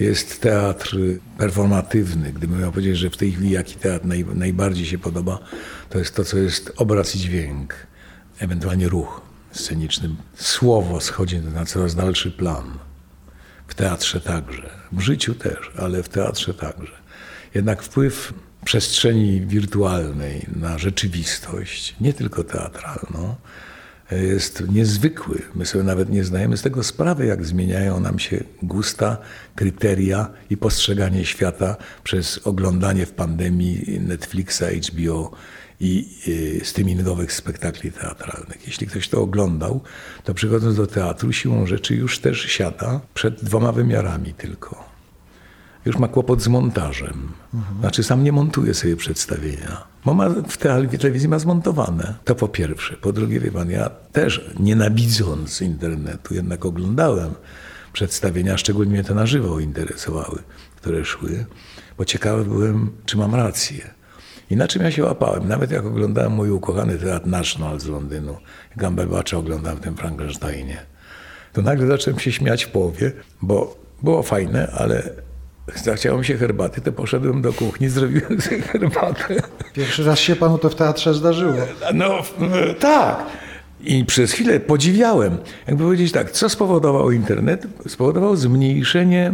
[0.00, 0.98] jest teatr
[1.38, 2.32] performatywny.
[2.32, 5.38] Gdybym miał powiedzieć, że w tej chwili jaki teatr naj, najbardziej się podoba,
[5.88, 7.74] to jest to, co jest obraz i dźwięk,
[8.38, 9.20] ewentualnie ruch
[9.52, 10.10] sceniczny.
[10.34, 12.78] Słowo schodzi na coraz dalszy plan.
[13.66, 16.92] W teatrze także, w życiu też, ale w teatrze także.
[17.54, 18.32] Jednak wpływ
[18.64, 23.34] przestrzeni wirtualnej na rzeczywistość, nie tylko teatralną,
[24.10, 25.42] jest niezwykły.
[25.54, 29.18] My sobie nawet nie zdajemy z tego sprawy, jak zmieniają nam się gusta,
[29.54, 35.30] kryteria i postrzeganie świata przez oglądanie w pandemii Netflixa, HBO
[35.80, 36.08] i
[36.62, 38.66] streamingowych spektakli teatralnych.
[38.66, 39.80] Jeśli ktoś to oglądał,
[40.24, 44.95] to przychodząc do teatru siłą rzeczy już też siada przed dwoma wymiarami tylko
[45.86, 47.28] już ma kłopot z montażem.
[47.54, 47.80] Mhm.
[47.80, 50.56] Znaczy sam nie montuje sobie przedstawienia, bo ma w
[50.98, 52.14] telewizji ma zmontowane.
[52.24, 52.96] To po pierwsze.
[52.96, 57.34] Po drugie, wie pan, ja też nienawidząc internetu, jednak oglądałem
[57.92, 60.38] przedstawienia, szczególnie mnie te na żywo interesowały,
[60.76, 61.46] które szły,
[61.98, 63.90] bo ciekawy byłem, czy mam rację.
[64.50, 65.48] I na czym ja się łapałem?
[65.48, 68.36] Nawet jak oglądałem mój ukochany teatr National z Londynu,
[68.76, 70.78] Gambelbacza oglądałem w tym Frankensteinie,
[71.52, 75.25] to nagle zacząłem się śmiać w połowie, bo było fajne, ale
[75.74, 79.34] Zachciało mi się herbaty, to poszedłem do kuchni, zrobiłem sobie herbatę.
[79.74, 81.54] Pierwszy raz się panu to w teatrze zdarzyło.
[81.94, 82.22] No
[82.80, 83.26] tak.
[83.80, 85.38] I przez chwilę podziwiałem.
[85.66, 87.66] Jakby powiedzieć tak, co spowodował internet?
[87.88, 89.32] Spowodował zmniejszenie,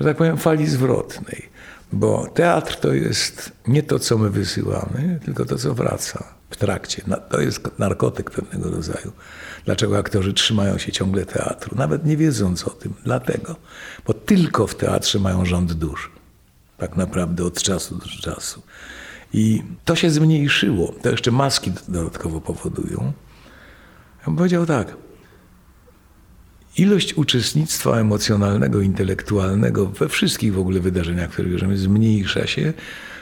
[0.00, 1.48] że tak powiem, fali zwrotnej.
[1.92, 7.02] Bo teatr to jest nie to, co my wysyłamy, tylko to, co wraca w trakcie.
[7.30, 9.12] To jest narkotyk pewnego rodzaju.
[9.64, 12.94] Dlaczego aktorzy trzymają się ciągle teatru, nawet nie wiedząc o tym?
[13.04, 13.56] Dlatego,
[14.06, 16.10] bo tylko w teatrze mają rząd dusz.
[16.78, 18.62] Tak naprawdę od czasu do czasu.
[19.32, 20.94] I to się zmniejszyło.
[21.02, 23.12] To jeszcze maski dodatkowo powodują.
[24.18, 24.96] Ja bym powiedział tak.
[26.78, 32.72] Ilość uczestnictwa emocjonalnego, intelektualnego we wszystkich w ogóle wydarzeniach, które bierzemy, zmniejsza się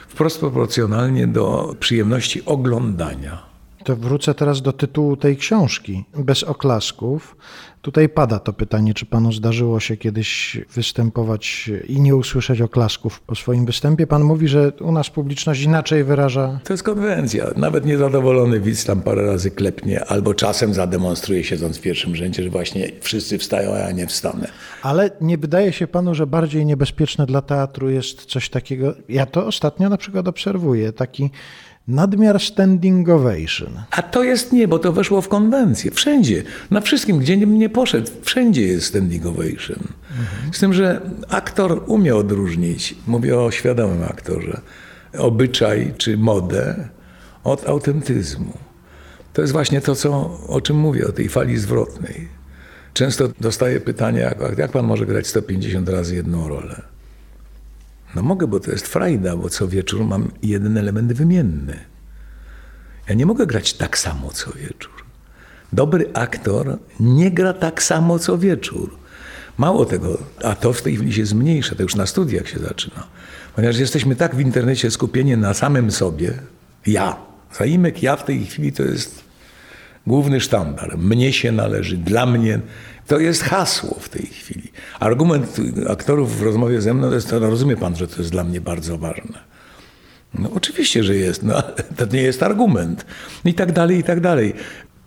[0.07, 3.48] wprost proporcjonalnie do przyjemności oglądania.
[3.83, 6.05] To wrócę teraz do tytułu tej książki.
[6.17, 7.35] Bez oklasków.
[7.81, 13.35] Tutaj pada to pytanie, czy panu zdarzyło się kiedyś występować i nie usłyszeć oklasków po
[13.35, 14.07] swoim występie?
[14.07, 16.59] Pan mówi, że u nas publiczność inaczej wyraża.
[16.63, 17.45] To jest konwencja.
[17.55, 22.49] Nawet niezadowolony widz tam parę razy klepnie, albo czasem zademonstruje siedząc w pierwszym rzędzie, że
[22.49, 24.47] właśnie wszyscy wstają, a ja nie wstanę.
[24.83, 28.93] Ale nie wydaje się panu, że bardziej niebezpieczne dla teatru jest coś takiego?
[29.09, 31.29] Ja to ostatnio na przykład obserwuję, taki
[31.87, 33.69] Nadmiar standing ovation.
[33.91, 35.91] A to jest nie, bo to weszło w konwencję.
[35.91, 39.79] Wszędzie, na wszystkim, gdzie nie poszedł, wszędzie jest standing ovation.
[40.11, 40.53] Mhm.
[40.53, 44.61] Z tym, że aktor umie odróżnić, mówię o świadomym aktorze,
[45.17, 46.89] obyczaj czy modę
[47.43, 48.53] od autentyzmu.
[49.33, 52.27] To jest właśnie to, co, o czym mówię, o tej fali zwrotnej.
[52.93, 56.81] Często dostaję pytanie, jak, jak pan może grać 150 razy jedną rolę?
[58.15, 61.79] No mogę, bo to jest frajda, bo co wieczór mam jeden element wymienny.
[63.09, 64.93] Ja nie mogę grać tak samo co wieczór.
[65.73, 68.97] Dobry aktor nie gra tak samo co wieczór.
[69.57, 73.07] Mało tego, a to w tej chwili się zmniejsza, to już na studiach się zaczyna.
[73.55, 76.33] Ponieważ jesteśmy tak w internecie skupieni na samym sobie,
[76.87, 77.15] ja.
[77.57, 79.23] Zaimek ja w tej chwili to jest
[80.07, 80.97] główny sztandar.
[80.97, 82.59] Mnie się należy, dla mnie.
[83.07, 84.71] To jest hasło w tej chwili.
[84.99, 85.57] Argument
[85.89, 88.61] aktorów w rozmowie ze mną to jest, no rozumie pan, że to jest dla mnie
[88.61, 89.39] bardzo ważne.
[90.33, 91.63] No oczywiście, że jest, no,
[91.97, 93.05] to nie jest argument.
[93.45, 94.53] I tak dalej, i tak dalej.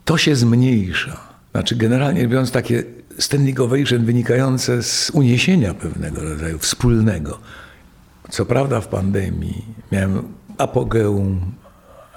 [0.05, 1.21] To się zmniejsza.
[1.53, 2.83] Znaczy generalnie biorąc takie
[3.19, 7.39] standing ovation wynikające z uniesienia pewnego rodzaju, wspólnego.
[8.31, 10.23] Co prawda w pandemii miałem
[10.59, 11.41] apogeum,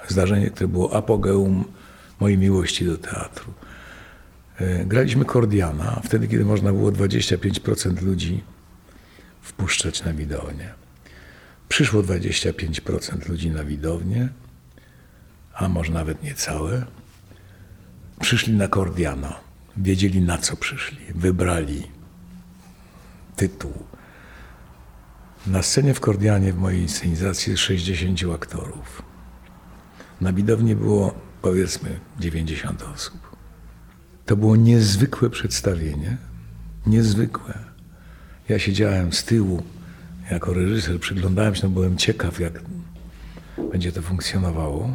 [0.08, 1.64] zdarzenie, które było apogeum
[2.20, 3.52] mojej miłości do teatru.
[4.58, 8.44] E, graliśmy Kordiana, wtedy, kiedy można było 25% ludzi
[9.42, 10.74] wpuszczać na widownię.
[11.68, 14.28] Przyszło 25% ludzi na widownię,
[15.54, 16.86] a może nawet niecałe.
[18.20, 19.40] Przyszli na Kordiana.
[19.76, 20.98] Wiedzieli na co przyszli.
[21.14, 21.82] Wybrali
[23.36, 23.72] tytuł.
[25.46, 29.02] Na scenie w Kordianie w mojej inscenizacji jest 60 aktorów.
[30.20, 31.14] Na widowni było
[31.46, 33.36] powiedzmy 90 osób.
[34.26, 36.16] To było niezwykłe przedstawienie,
[36.86, 37.58] niezwykłe.
[38.48, 39.62] Ja siedziałem z tyłu
[40.30, 42.62] jako reżyser, przyglądałem się, no byłem ciekaw, jak
[43.72, 44.90] będzie to funkcjonowało.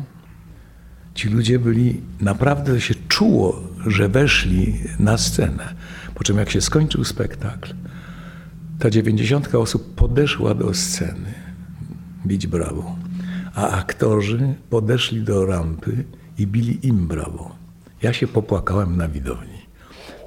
[1.14, 5.76] Ci ludzie byli, naprawdę się czuło, że weszli na scenę.
[6.16, 7.74] Po czym jak się skończył spektakl,
[8.80, 11.34] ta dziewięćdziesiątka osób podeszła do sceny
[12.26, 12.96] bić brawo,
[13.56, 16.06] a aktorzy podeszli do rampy
[16.42, 17.56] i bili im brawo.
[18.02, 19.62] Ja się popłakałem na widowni.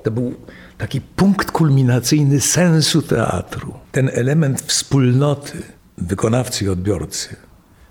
[0.02, 0.34] To był
[0.78, 3.74] taki punkt kulminacyjny sensu teatru.
[3.92, 5.62] Ten element wspólnoty
[5.98, 7.36] wykonawcy i odbiorcy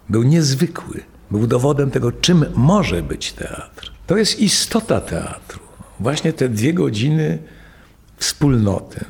[0.09, 0.99] był niezwykły.
[1.31, 3.91] Był dowodem tego, czym może być teatr.
[4.07, 5.59] To jest istota teatru.
[5.99, 7.39] Właśnie te dwie godziny
[8.17, 9.05] wspólnoty.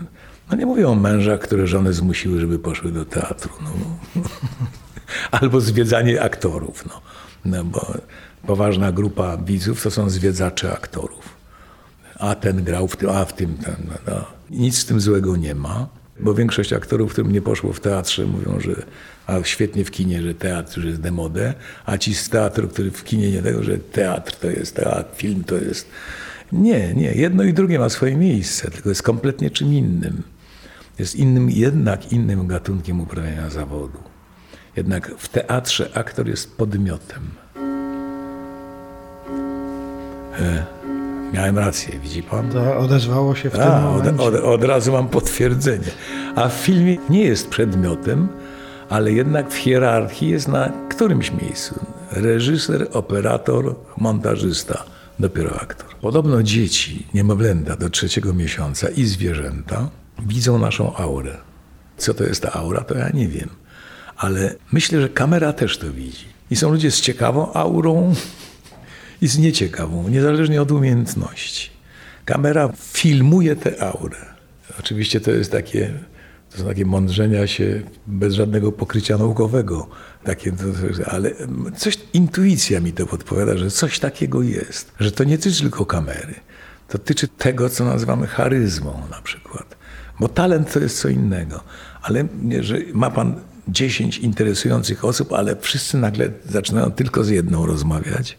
[0.51, 3.51] No nie mówię o mężach, które żony zmusiły, żeby poszły do teatru.
[3.61, 3.71] No.
[5.39, 6.85] Albo zwiedzanie aktorów.
[6.85, 7.01] No.
[7.45, 7.97] No bo
[8.47, 11.29] poważna grupa widzów to są zwiedzacze aktorów.
[12.19, 13.75] A ten grał w tym, a w tym ten.
[13.87, 14.25] No, no.
[14.49, 15.87] Nic z tym złego nie ma,
[16.19, 18.85] bo większość aktorów, którym nie poszło w teatrze, mówią, że
[19.27, 21.53] a świetnie w kinie, że teatr już jest demodę,
[21.85, 25.43] a ci z teatru, który w kinie nie tego, że teatr to jest teatr, film
[25.43, 25.89] to jest...
[26.51, 27.11] Nie, nie.
[27.11, 30.23] Jedno i drugie ma swoje miejsce, tylko jest kompletnie czym innym.
[30.99, 33.97] Jest innym, jednak innym gatunkiem uprawiania zawodu.
[34.75, 37.42] Jednak w teatrze aktor jest podmiotem.
[40.39, 40.65] E,
[41.33, 42.49] miałem rację, widzi pan?
[42.49, 44.23] To odezwało się w A, tym od, momencie.
[44.23, 45.91] od, od razu mam potwierdzenie.
[46.35, 48.27] A w filmie nie jest przedmiotem,
[48.89, 51.79] ale jednak w hierarchii jest na którymś miejscu.
[52.11, 54.83] Reżyser, operator, montażysta,
[55.19, 55.89] dopiero aktor.
[56.01, 59.89] Podobno dzieci, niemowlęta do trzeciego miesiąca i zwierzęta
[60.25, 61.37] widzą naszą aurę.
[61.97, 63.49] Co to jest ta aura, to ja nie wiem.
[64.17, 66.25] Ale myślę, że kamera też to widzi.
[66.51, 68.13] I są ludzie z ciekawą aurą
[69.23, 71.69] i z nieciekawą, niezależnie od umiejętności.
[72.25, 74.17] Kamera filmuje tę aurę.
[74.79, 75.93] Oczywiście to jest takie,
[76.51, 79.87] to są takie mądrzenia się bez żadnego pokrycia naukowego.
[80.23, 80.53] Takie,
[81.05, 81.31] ale
[81.77, 84.91] coś, intuicja mi to podpowiada, że coś takiego jest.
[84.99, 86.35] Że to nie tyczy tylko kamery.
[86.87, 89.75] To tyczy tego, co nazywamy charyzmą na przykład.
[90.19, 91.63] Bo talent to jest co innego.
[92.01, 92.27] Ale
[92.59, 93.35] że ma pan
[93.67, 98.37] 10 interesujących osób, ale wszyscy nagle zaczynają tylko z jedną rozmawiać.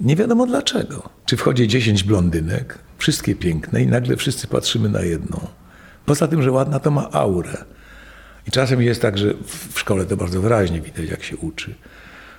[0.00, 1.08] Nie wiadomo dlaczego.
[1.26, 5.40] Czy wchodzi 10 blondynek, wszystkie piękne i nagle wszyscy patrzymy na jedną.
[6.06, 7.64] Poza tym, że ładna to ma aurę.
[8.46, 9.34] I czasem jest tak, że
[9.72, 11.74] w szkole to bardzo wyraźnie widać, jak się uczy,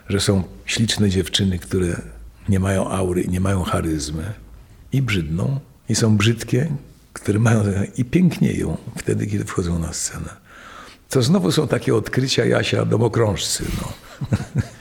[0.10, 2.02] że są śliczne dziewczyny, które
[2.50, 4.34] nie mają aury nie mają charyzmy
[4.92, 6.70] i brzydną, i są brzydkie,
[7.14, 7.64] które mają
[7.98, 10.30] i pięknieją wtedy, kiedy wchodzą na scenę.
[11.10, 13.64] To znowu są takie odkrycia Jasia domokrążcy.
[13.82, 13.94] No.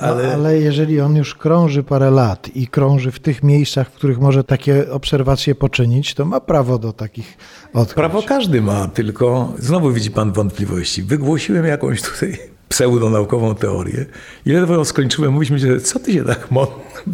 [0.00, 0.26] Ale...
[0.26, 4.18] No, ale jeżeli on już krąży parę lat i krąży w tych miejscach, w których
[4.18, 7.36] może takie obserwacje poczynić, to ma prawo do takich
[7.72, 7.94] odkryć.
[7.94, 11.02] Prawo każdy ma, tylko znowu widzi pan wątpliwości.
[11.02, 12.38] Wygłosiłem jakąś tutaj
[12.70, 14.06] pseudonaukową teorię
[14.46, 16.48] i ledwo ją skończyłem, mówiliśmy, że co ty się tak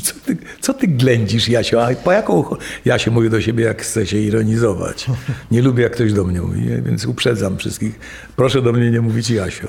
[0.02, 1.86] co ty, co ty ględzisz, Jasio?
[1.86, 2.44] A po jaką...
[2.84, 5.06] Ja się mówię do siebie, jak chcę się ironizować.
[5.50, 7.98] Nie lubię, jak ktoś do mnie mówi, więc uprzedzam wszystkich.
[8.36, 9.68] Proszę do mnie nie mówić Jasio.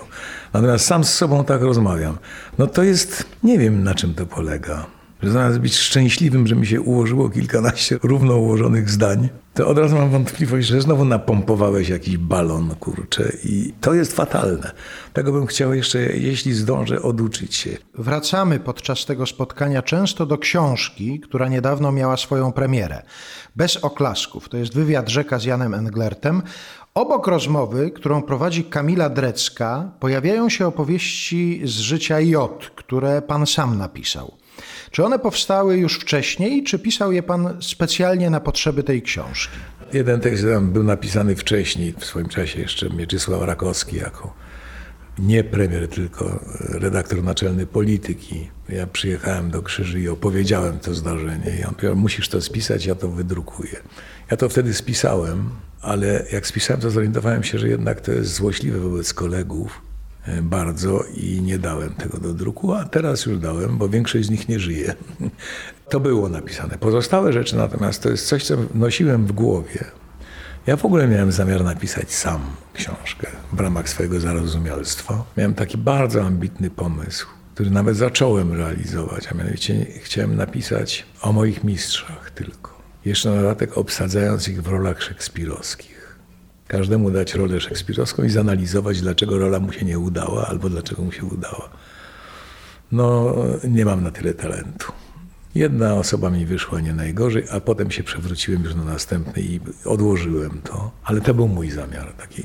[0.53, 2.17] Natomiast sam z sobą tak rozmawiam.
[2.57, 4.96] No to jest, nie wiem na czym to polega.
[5.23, 9.95] Że zamiast być szczęśliwym, że mi się ułożyło kilkanaście równo ułożonych zdań, to od razu
[9.95, 13.31] mam wątpliwość, że znowu napompowałeś jakiś balon, kurczę.
[13.43, 14.71] I to jest fatalne.
[15.13, 17.77] Tego bym chciał jeszcze, jeśli zdążę, oduczyć się.
[17.93, 23.03] Wracamy podczas tego spotkania często do książki, która niedawno miała swoją premierę.
[23.55, 24.49] Bez oklasków.
[24.49, 26.41] To jest wywiad rzeka z Janem Englertem.
[26.93, 33.77] Obok rozmowy, którą prowadzi Kamila Drecka, pojawiają się opowieści z życia J, które pan sam
[33.77, 34.33] napisał.
[34.91, 39.57] Czy one powstały już wcześniej, czy pisał je pan specjalnie na potrzeby tej książki?
[39.93, 44.33] Jeden tekst był napisany wcześniej, w swoim czasie jeszcze Mieczysław Rakowski jako
[45.19, 48.49] nie premier, tylko redaktor naczelny polityki.
[48.69, 51.57] Ja przyjechałem do Krzyży i opowiedziałem to zdarzenie.
[51.61, 53.75] I on powiedział, musisz to spisać, ja to wydrukuję.
[54.31, 55.49] Ja to wtedy spisałem,
[55.81, 59.81] ale jak spisałem, to zorientowałem się, że jednak to jest złośliwe wobec kolegów
[60.41, 64.49] bardzo i nie dałem tego do druku, a teraz już dałem, bo większość z nich
[64.49, 64.93] nie żyje.
[65.89, 66.77] To było napisane.
[66.77, 69.85] Pozostałe rzeczy natomiast to jest coś, co nosiłem w głowie.
[70.67, 72.41] Ja w ogóle miałem zamiar napisać sam
[72.73, 75.23] książkę w ramach swojego zarozumialstwa.
[75.37, 81.63] Miałem taki bardzo ambitny pomysł, który nawet zacząłem realizować, a mianowicie chciałem napisać o moich
[81.63, 82.81] mistrzach tylko.
[83.05, 85.96] Jeszcze na dodatek obsadzając ich w rolach szekspirowskich
[86.67, 91.11] każdemu dać rolę szekspirowską i zanalizować, dlaczego rola mu się nie udała albo dlaczego mu
[91.11, 91.69] się udała.
[92.91, 94.91] No, nie mam na tyle talentu.
[95.57, 100.61] Jedna osoba mi wyszła nie najgorzej, a potem się przewróciłem już na następny i odłożyłem
[100.63, 100.91] to.
[101.03, 102.13] Ale to był mój zamiar.
[102.13, 102.43] Taki,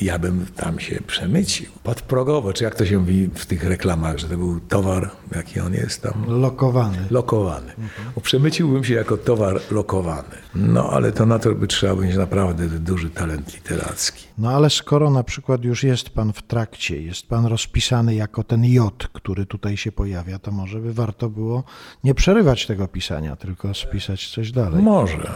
[0.00, 1.66] ja bym tam się przemycił.
[1.82, 5.74] Podprogowo, czy jak to się mówi w tych reklamach, że to był towar, jaki on
[5.74, 6.12] jest tam?
[6.26, 6.98] Lokowany.
[7.10, 7.70] Lokowany.
[7.70, 8.12] Mhm.
[8.22, 10.34] Przemyciłbym się jako towar lokowany.
[10.54, 14.24] No ale to na to by trzeba mieć naprawdę duży talent literacki.
[14.38, 18.64] No ale skoro na przykład już jest pan w trakcie, jest pan rozpisany jako ten
[18.64, 21.64] J, który tutaj się pojawia, to może by warto było
[22.04, 24.82] nie przerywać tego pisania, tylko spisać coś dalej.
[24.82, 25.30] Może.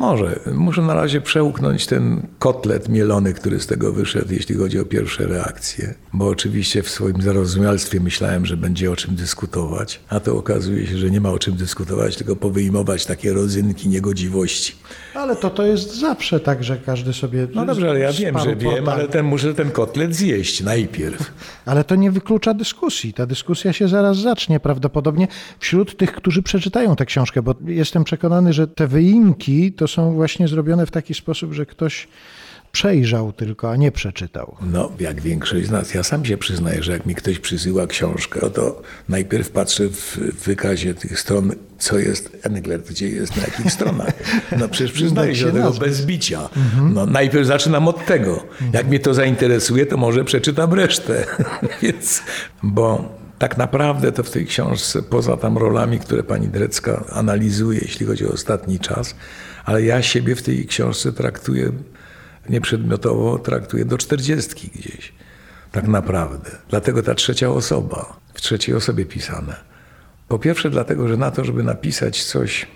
[0.00, 0.40] Może.
[0.54, 5.26] Muszę na razie przełknąć ten kotlet mielony, który z tego wyszedł, jeśli chodzi o pierwsze
[5.26, 5.94] reakcje.
[6.12, 10.98] Bo oczywiście w swoim zarozumialstwie myślałem, że będzie o czym dyskutować, a to okazuje się,
[10.98, 14.74] że nie ma o czym dyskutować, tylko powyjmować takie rodzynki niegodziwości.
[15.14, 17.48] Ale to to jest zawsze tak, że każdy sobie.
[17.54, 21.32] No dobrze, ale ja wiem, że wiem, ale ten, muszę ten kotlet zjeść najpierw.
[21.66, 23.12] Ale to nie wyklucza dyskusji.
[23.12, 25.28] Ta dyskusja się zaraz zacznie prawdopodobnie
[25.58, 30.48] wśród tych, którzy przeczytają tę książkę, bo jestem przekonany, że te wyimki to są właśnie
[30.48, 32.08] zrobione w taki sposób, że ktoś
[32.72, 34.56] przejrzał tylko, a nie przeczytał.
[34.62, 35.94] No, jak większość z nas.
[35.94, 40.18] Ja sam się przyznaję, że jak mi ktoś przysyła książkę, no to najpierw patrzę w
[40.44, 44.12] wykazie tych stron, co jest Englert, gdzie jest, na jakich stronach.
[44.58, 46.48] No przecież przyznaję się do tego bez bicia.
[46.94, 48.46] No, najpierw zaczynam od tego.
[48.72, 51.26] Jak mnie to zainteresuje, to może przeczytam resztę.
[51.82, 52.22] Więc,
[52.62, 58.06] bo tak naprawdę to w tej książce, poza tam rolami, które pani Drecka analizuje, jeśli
[58.06, 59.14] chodzi o ostatni czas,
[59.64, 61.72] ale ja siebie w tej książce traktuję
[62.48, 65.12] nieprzedmiotowo traktuję do czterdziestki gdzieś.
[65.72, 66.50] Tak naprawdę.
[66.68, 69.56] Dlatego ta trzecia osoba, w trzeciej osobie pisane.
[70.28, 72.66] Po pierwsze dlatego, że na to, żeby napisać coś,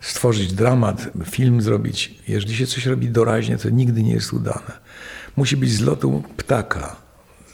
[0.00, 4.72] stworzyć dramat, film zrobić, jeżeli się coś robi doraźnie, to nigdy nie jest udane.
[5.36, 6.96] Musi być z lotu ptaka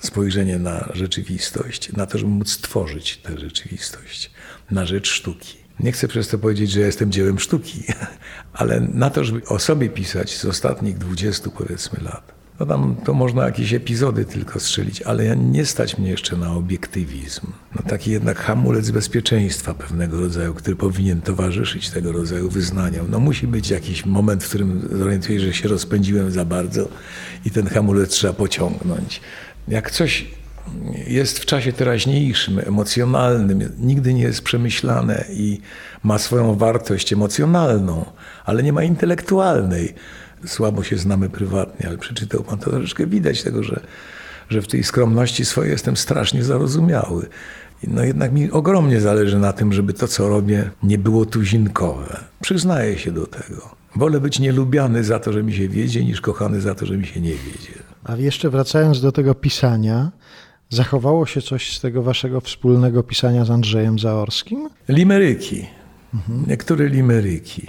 [0.00, 4.30] spojrzenie na rzeczywistość, na to, żeby móc stworzyć tę rzeczywistość
[4.70, 5.59] na rzecz sztuki.
[5.82, 7.84] Nie chcę przez to powiedzieć, że jestem dziełem sztuki,
[8.52, 13.14] ale na to, żeby o sobie pisać z ostatnich 20 powiedzmy lat, no tam to
[13.14, 17.46] można jakieś epizody tylko strzelić, ale ja nie stać mnie jeszcze na obiektywizm.
[17.76, 23.06] No taki jednak hamulec bezpieczeństwa pewnego rodzaju, który powinien towarzyszyć tego rodzaju wyznaniom.
[23.10, 26.88] No musi być jakiś moment, w którym zorientuję, że się rozpędziłem za bardzo
[27.44, 29.20] i ten hamulec trzeba pociągnąć.
[29.68, 30.26] Jak coś
[31.06, 35.60] jest w czasie teraźniejszym, emocjonalnym, nigdy nie jest przemyślane i
[36.02, 38.04] ma swoją wartość emocjonalną,
[38.44, 39.94] ale nie ma intelektualnej.
[40.46, 43.80] Słabo się znamy prywatnie, ale przeczytał pan to troszeczkę widać tego, że,
[44.48, 47.26] że w tej skromności swojej jestem strasznie zarozumiały.
[47.86, 52.20] No jednak mi ogromnie zależy na tym, żeby to, co robię, nie było tuzinkowe.
[52.40, 53.74] Przyznaję się do tego.
[53.96, 57.06] Wolę być nielubiany za to, że mi się wiedzie, niż kochany za to, że mi
[57.06, 57.72] się nie wiedzie.
[58.04, 60.10] A jeszcze wracając do tego pisania,
[60.70, 64.68] zachowało się coś z tego waszego wspólnego pisania z Andrzejem Zaorskim?
[64.88, 65.66] Limeryki.
[66.46, 67.66] Niektóre limeryki.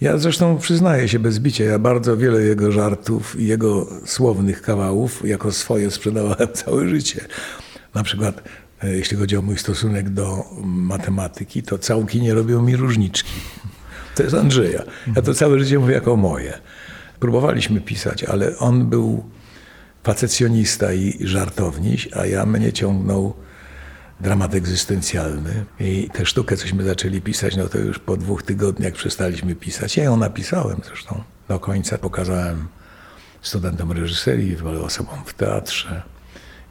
[0.00, 5.28] Ja zresztą przyznaję się bez bicia, ja bardzo wiele jego żartów i jego słownych kawałów
[5.28, 7.20] jako swoje sprzedawałem całe życie.
[7.94, 8.42] Na przykład,
[8.82, 13.32] e, jeśli chodzi o mój stosunek do matematyki, to całki nie robią mi różniczki.
[14.14, 14.82] To jest Andrzeja.
[15.16, 16.58] Ja to całe życie mówię jako moje.
[17.20, 19.24] Próbowaliśmy pisać, ale on był
[20.04, 23.34] facecjonista i żartowniś, a ja mnie ciągnął
[24.20, 25.64] dramat egzystencjalny.
[25.80, 29.96] I tę sztukę, cośmy zaczęli pisać, no to już po dwóch tygodniach przestaliśmy pisać.
[29.96, 31.22] Ja ją napisałem zresztą.
[31.48, 32.68] Do końca pokazałem
[33.42, 36.02] studentom reżyserii, osobom w teatrze.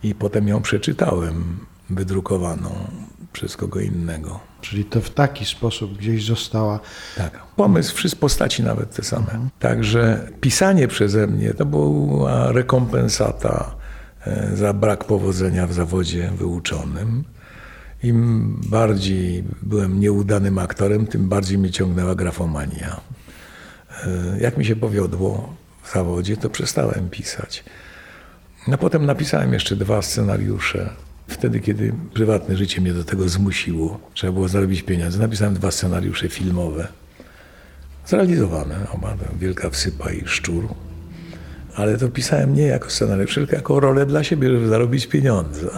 [0.03, 2.87] I potem ją przeczytałem, wydrukowaną
[3.33, 4.52] przez kogo innego.
[4.63, 6.79] Czyli to w taki sposób gdzieś została.
[7.17, 7.39] Tak.
[7.55, 9.49] Pomysł, wszystkie postaci nawet te same.
[9.59, 13.75] Także pisanie przeze mnie to była rekompensata
[14.27, 17.23] e, za brak powodzenia w zawodzie wyuczonym.
[18.03, 23.01] Im bardziej byłem nieudanym aktorem, tym bardziej mnie ciągnęła grafomania.
[24.03, 27.63] E, Jak mi się powiodło w zawodzie, to przestałem pisać.
[28.67, 30.89] No potem napisałem jeszcze dwa scenariusze.
[31.27, 35.19] Wtedy, kiedy prywatne życie mnie do tego zmusiło, trzeba było zarobić pieniądze.
[35.19, 36.87] Napisałem dwa scenariusze filmowe.
[38.05, 40.67] Zrealizowane, oba, Wielka Wsypa i Szczur.
[41.75, 45.69] Ale to pisałem nie jako scenariusz, tylko jako rolę dla siebie, żeby zarobić pieniądze.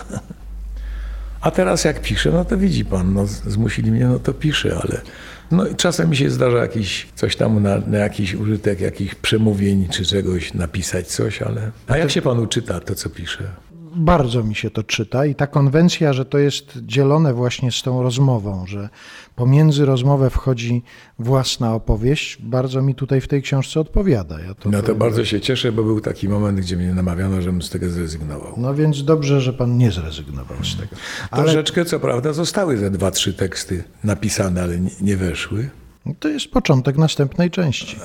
[1.42, 5.02] A teraz jak piszę, no to widzi pan, no zmusili mnie, no to piszę, ale
[5.52, 10.06] no czasem mi się zdarza jakiś, coś tam na, na jakiś użytek, jakichś przemówień czy
[10.06, 11.72] czegoś napisać coś, ale...
[11.88, 13.44] A jak się panu czyta to, co pisze?
[13.96, 18.04] Bardzo mi się to czyta i ta konwencja, że to jest dzielone właśnie z tą
[18.04, 18.90] rozmową, że
[19.36, 20.84] pomiędzy rozmowę wchodzi
[21.20, 24.40] własna opowieść, bardzo mi tutaj w tej książce odpowiada.
[24.40, 27.62] Ja to, No to bardzo się cieszę, bo był taki moment, gdzie mnie namawiano, żebym
[27.62, 28.54] z tego zrezygnował.
[28.58, 30.96] no więc dobrze, że pan nie zrezygnował z tego.
[31.32, 35.70] Ale Troszeczkę, co prawda, zostały ze dwa, trzy teksty napisane, ale nie, nie weszły.
[36.20, 37.98] to jest początek następnej części.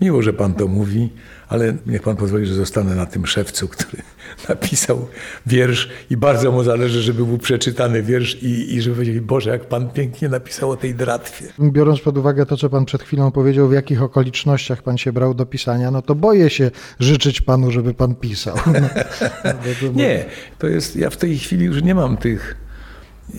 [0.00, 1.08] Miło, że pan to mówi,
[1.48, 4.02] ale niech pan pozwoli, że zostanę na tym szewcu, który
[4.48, 5.08] napisał
[5.46, 9.64] wiersz i bardzo mu zależy, żeby był przeczytany wiersz i, i żeby powiedzieli, Boże, jak
[9.64, 11.46] pan pięknie napisał o tej dratwie.
[11.60, 15.34] Biorąc pod uwagę to, co pan przed chwilą powiedział, w jakich okolicznościach pan się brał
[15.34, 16.70] do pisania, no to boję się
[17.00, 18.56] życzyć panu, żeby pan pisał.
[19.44, 20.24] No, to- Nie,
[20.58, 22.56] to jest, ja w tej chwili już nie mam tych,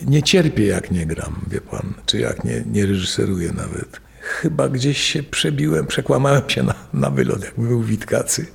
[0.05, 3.99] nie cierpię jak nie gram, wie pan, czy jak nie, nie reżyseruję nawet.
[4.21, 8.45] Chyba gdzieś się przebiłem, przekłamałem się na, na wylot, jak był Witkacy.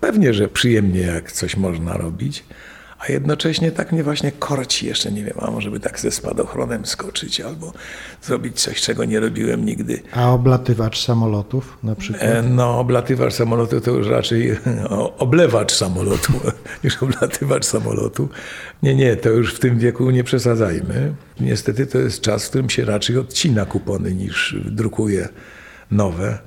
[0.00, 2.44] Pewnie, że przyjemnie, jak coś można robić,
[3.00, 6.86] a jednocześnie tak mnie właśnie korci, jeszcze nie wiem, a może by tak ze spadochronem
[6.86, 7.72] skoczyć albo
[8.22, 10.02] zrobić coś, czego nie robiłem nigdy.
[10.12, 12.22] A oblatywacz samolotów na przykład?
[12.22, 14.56] E, No, oblatywacz samolotu to już raczej
[14.88, 16.32] o, oblewacz samolotu
[16.84, 18.28] niż oblatywacz samolotu.
[18.82, 21.14] Nie, nie, to już w tym wieku nie przesadzajmy.
[21.40, 25.28] Niestety to jest czas, w którym się raczej odcina kupony niż drukuje
[25.90, 26.38] nowe.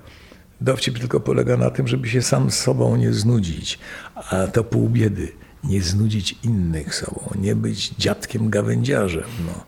[0.62, 3.80] Dowcip tylko polega na tym, żeby się sam z sobą nie znudzić,
[4.16, 5.43] a to pół biedy.
[5.64, 9.30] Nie znudzić innych sobą, nie być dziadkiem gawędziarzem.
[9.45, 9.64] No.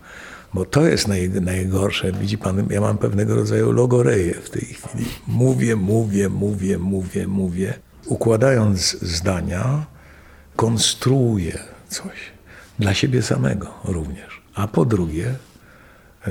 [0.54, 2.12] Bo to jest naj, najgorsze.
[2.12, 5.06] Widzi pan, ja mam pewnego rodzaju logoreję w tej chwili.
[5.28, 7.74] Mówię, mówię, mówię, mówię, mówię.
[8.06, 9.86] Układając zdania,
[10.56, 12.18] konstruuję coś.
[12.80, 14.42] Dla siebie samego również.
[14.54, 15.36] A po drugie,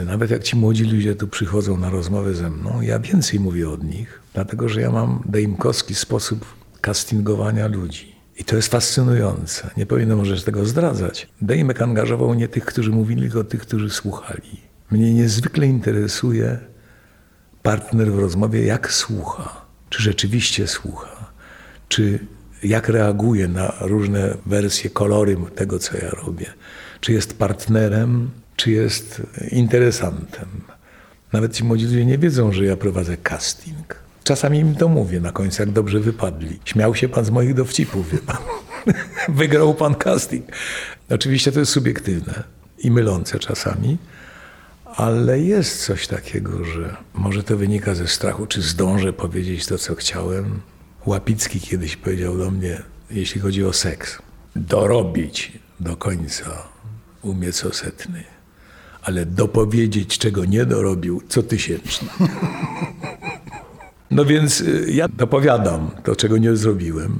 [0.06, 3.84] nawet jak ci młodzi ludzie tu przychodzą na rozmowę ze mną, ja więcej mówię od
[3.84, 6.44] nich, dlatego że ja mam deimkowski sposób
[6.80, 8.13] castingowania ludzi.
[8.38, 9.70] I to jest fascynujące.
[9.76, 11.28] Nie powinienem może tego zdradzać.
[11.42, 14.60] Dejmek angażował nie tych, którzy mówili, tylko tych, którzy słuchali.
[14.90, 16.58] Mnie niezwykle interesuje
[17.62, 19.64] partner w rozmowie, jak słucha.
[19.90, 21.32] Czy rzeczywiście słucha?
[21.88, 22.18] Czy
[22.62, 26.46] jak reaguje na różne wersje, kolory tego, co ja robię?
[27.00, 30.48] Czy jest partnerem, czy jest interesantem?
[31.32, 34.03] Nawet ci młodzi ludzie nie wiedzą, że ja prowadzę casting.
[34.24, 36.58] Czasami im to mówię na końcu, jak dobrze wypadli.
[36.64, 38.36] Śmiał się pan z moich dowcipów, wie pan.
[39.28, 40.46] Wygrał pan casting.
[41.10, 42.42] Oczywiście to jest subiektywne
[42.78, 43.98] i mylące czasami,
[44.96, 49.94] ale jest coś takiego, że może to wynika ze strachu, czy zdążę powiedzieć to, co
[49.94, 50.60] chciałem.
[51.06, 54.18] Łapicki kiedyś powiedział do mnie, jeśli chodzi o seks,
[54.56, 56.68] dorobić do końca
[57.22, 58.24] umie co setny,
[59.02, 62.08] ale dopowiedzieć, czego nie dorobił, co tysięczny.
[64.10, 67.18] No więc y, ja dopowiadam to, czego nie zrobiłem.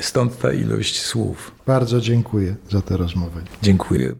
[0.00, 1.52] Stąd ta ilość słów.
[1.66, 3.40] Bardzo dziękuję za tę rozmowę.
[3.62, 4.14] Dziękuję.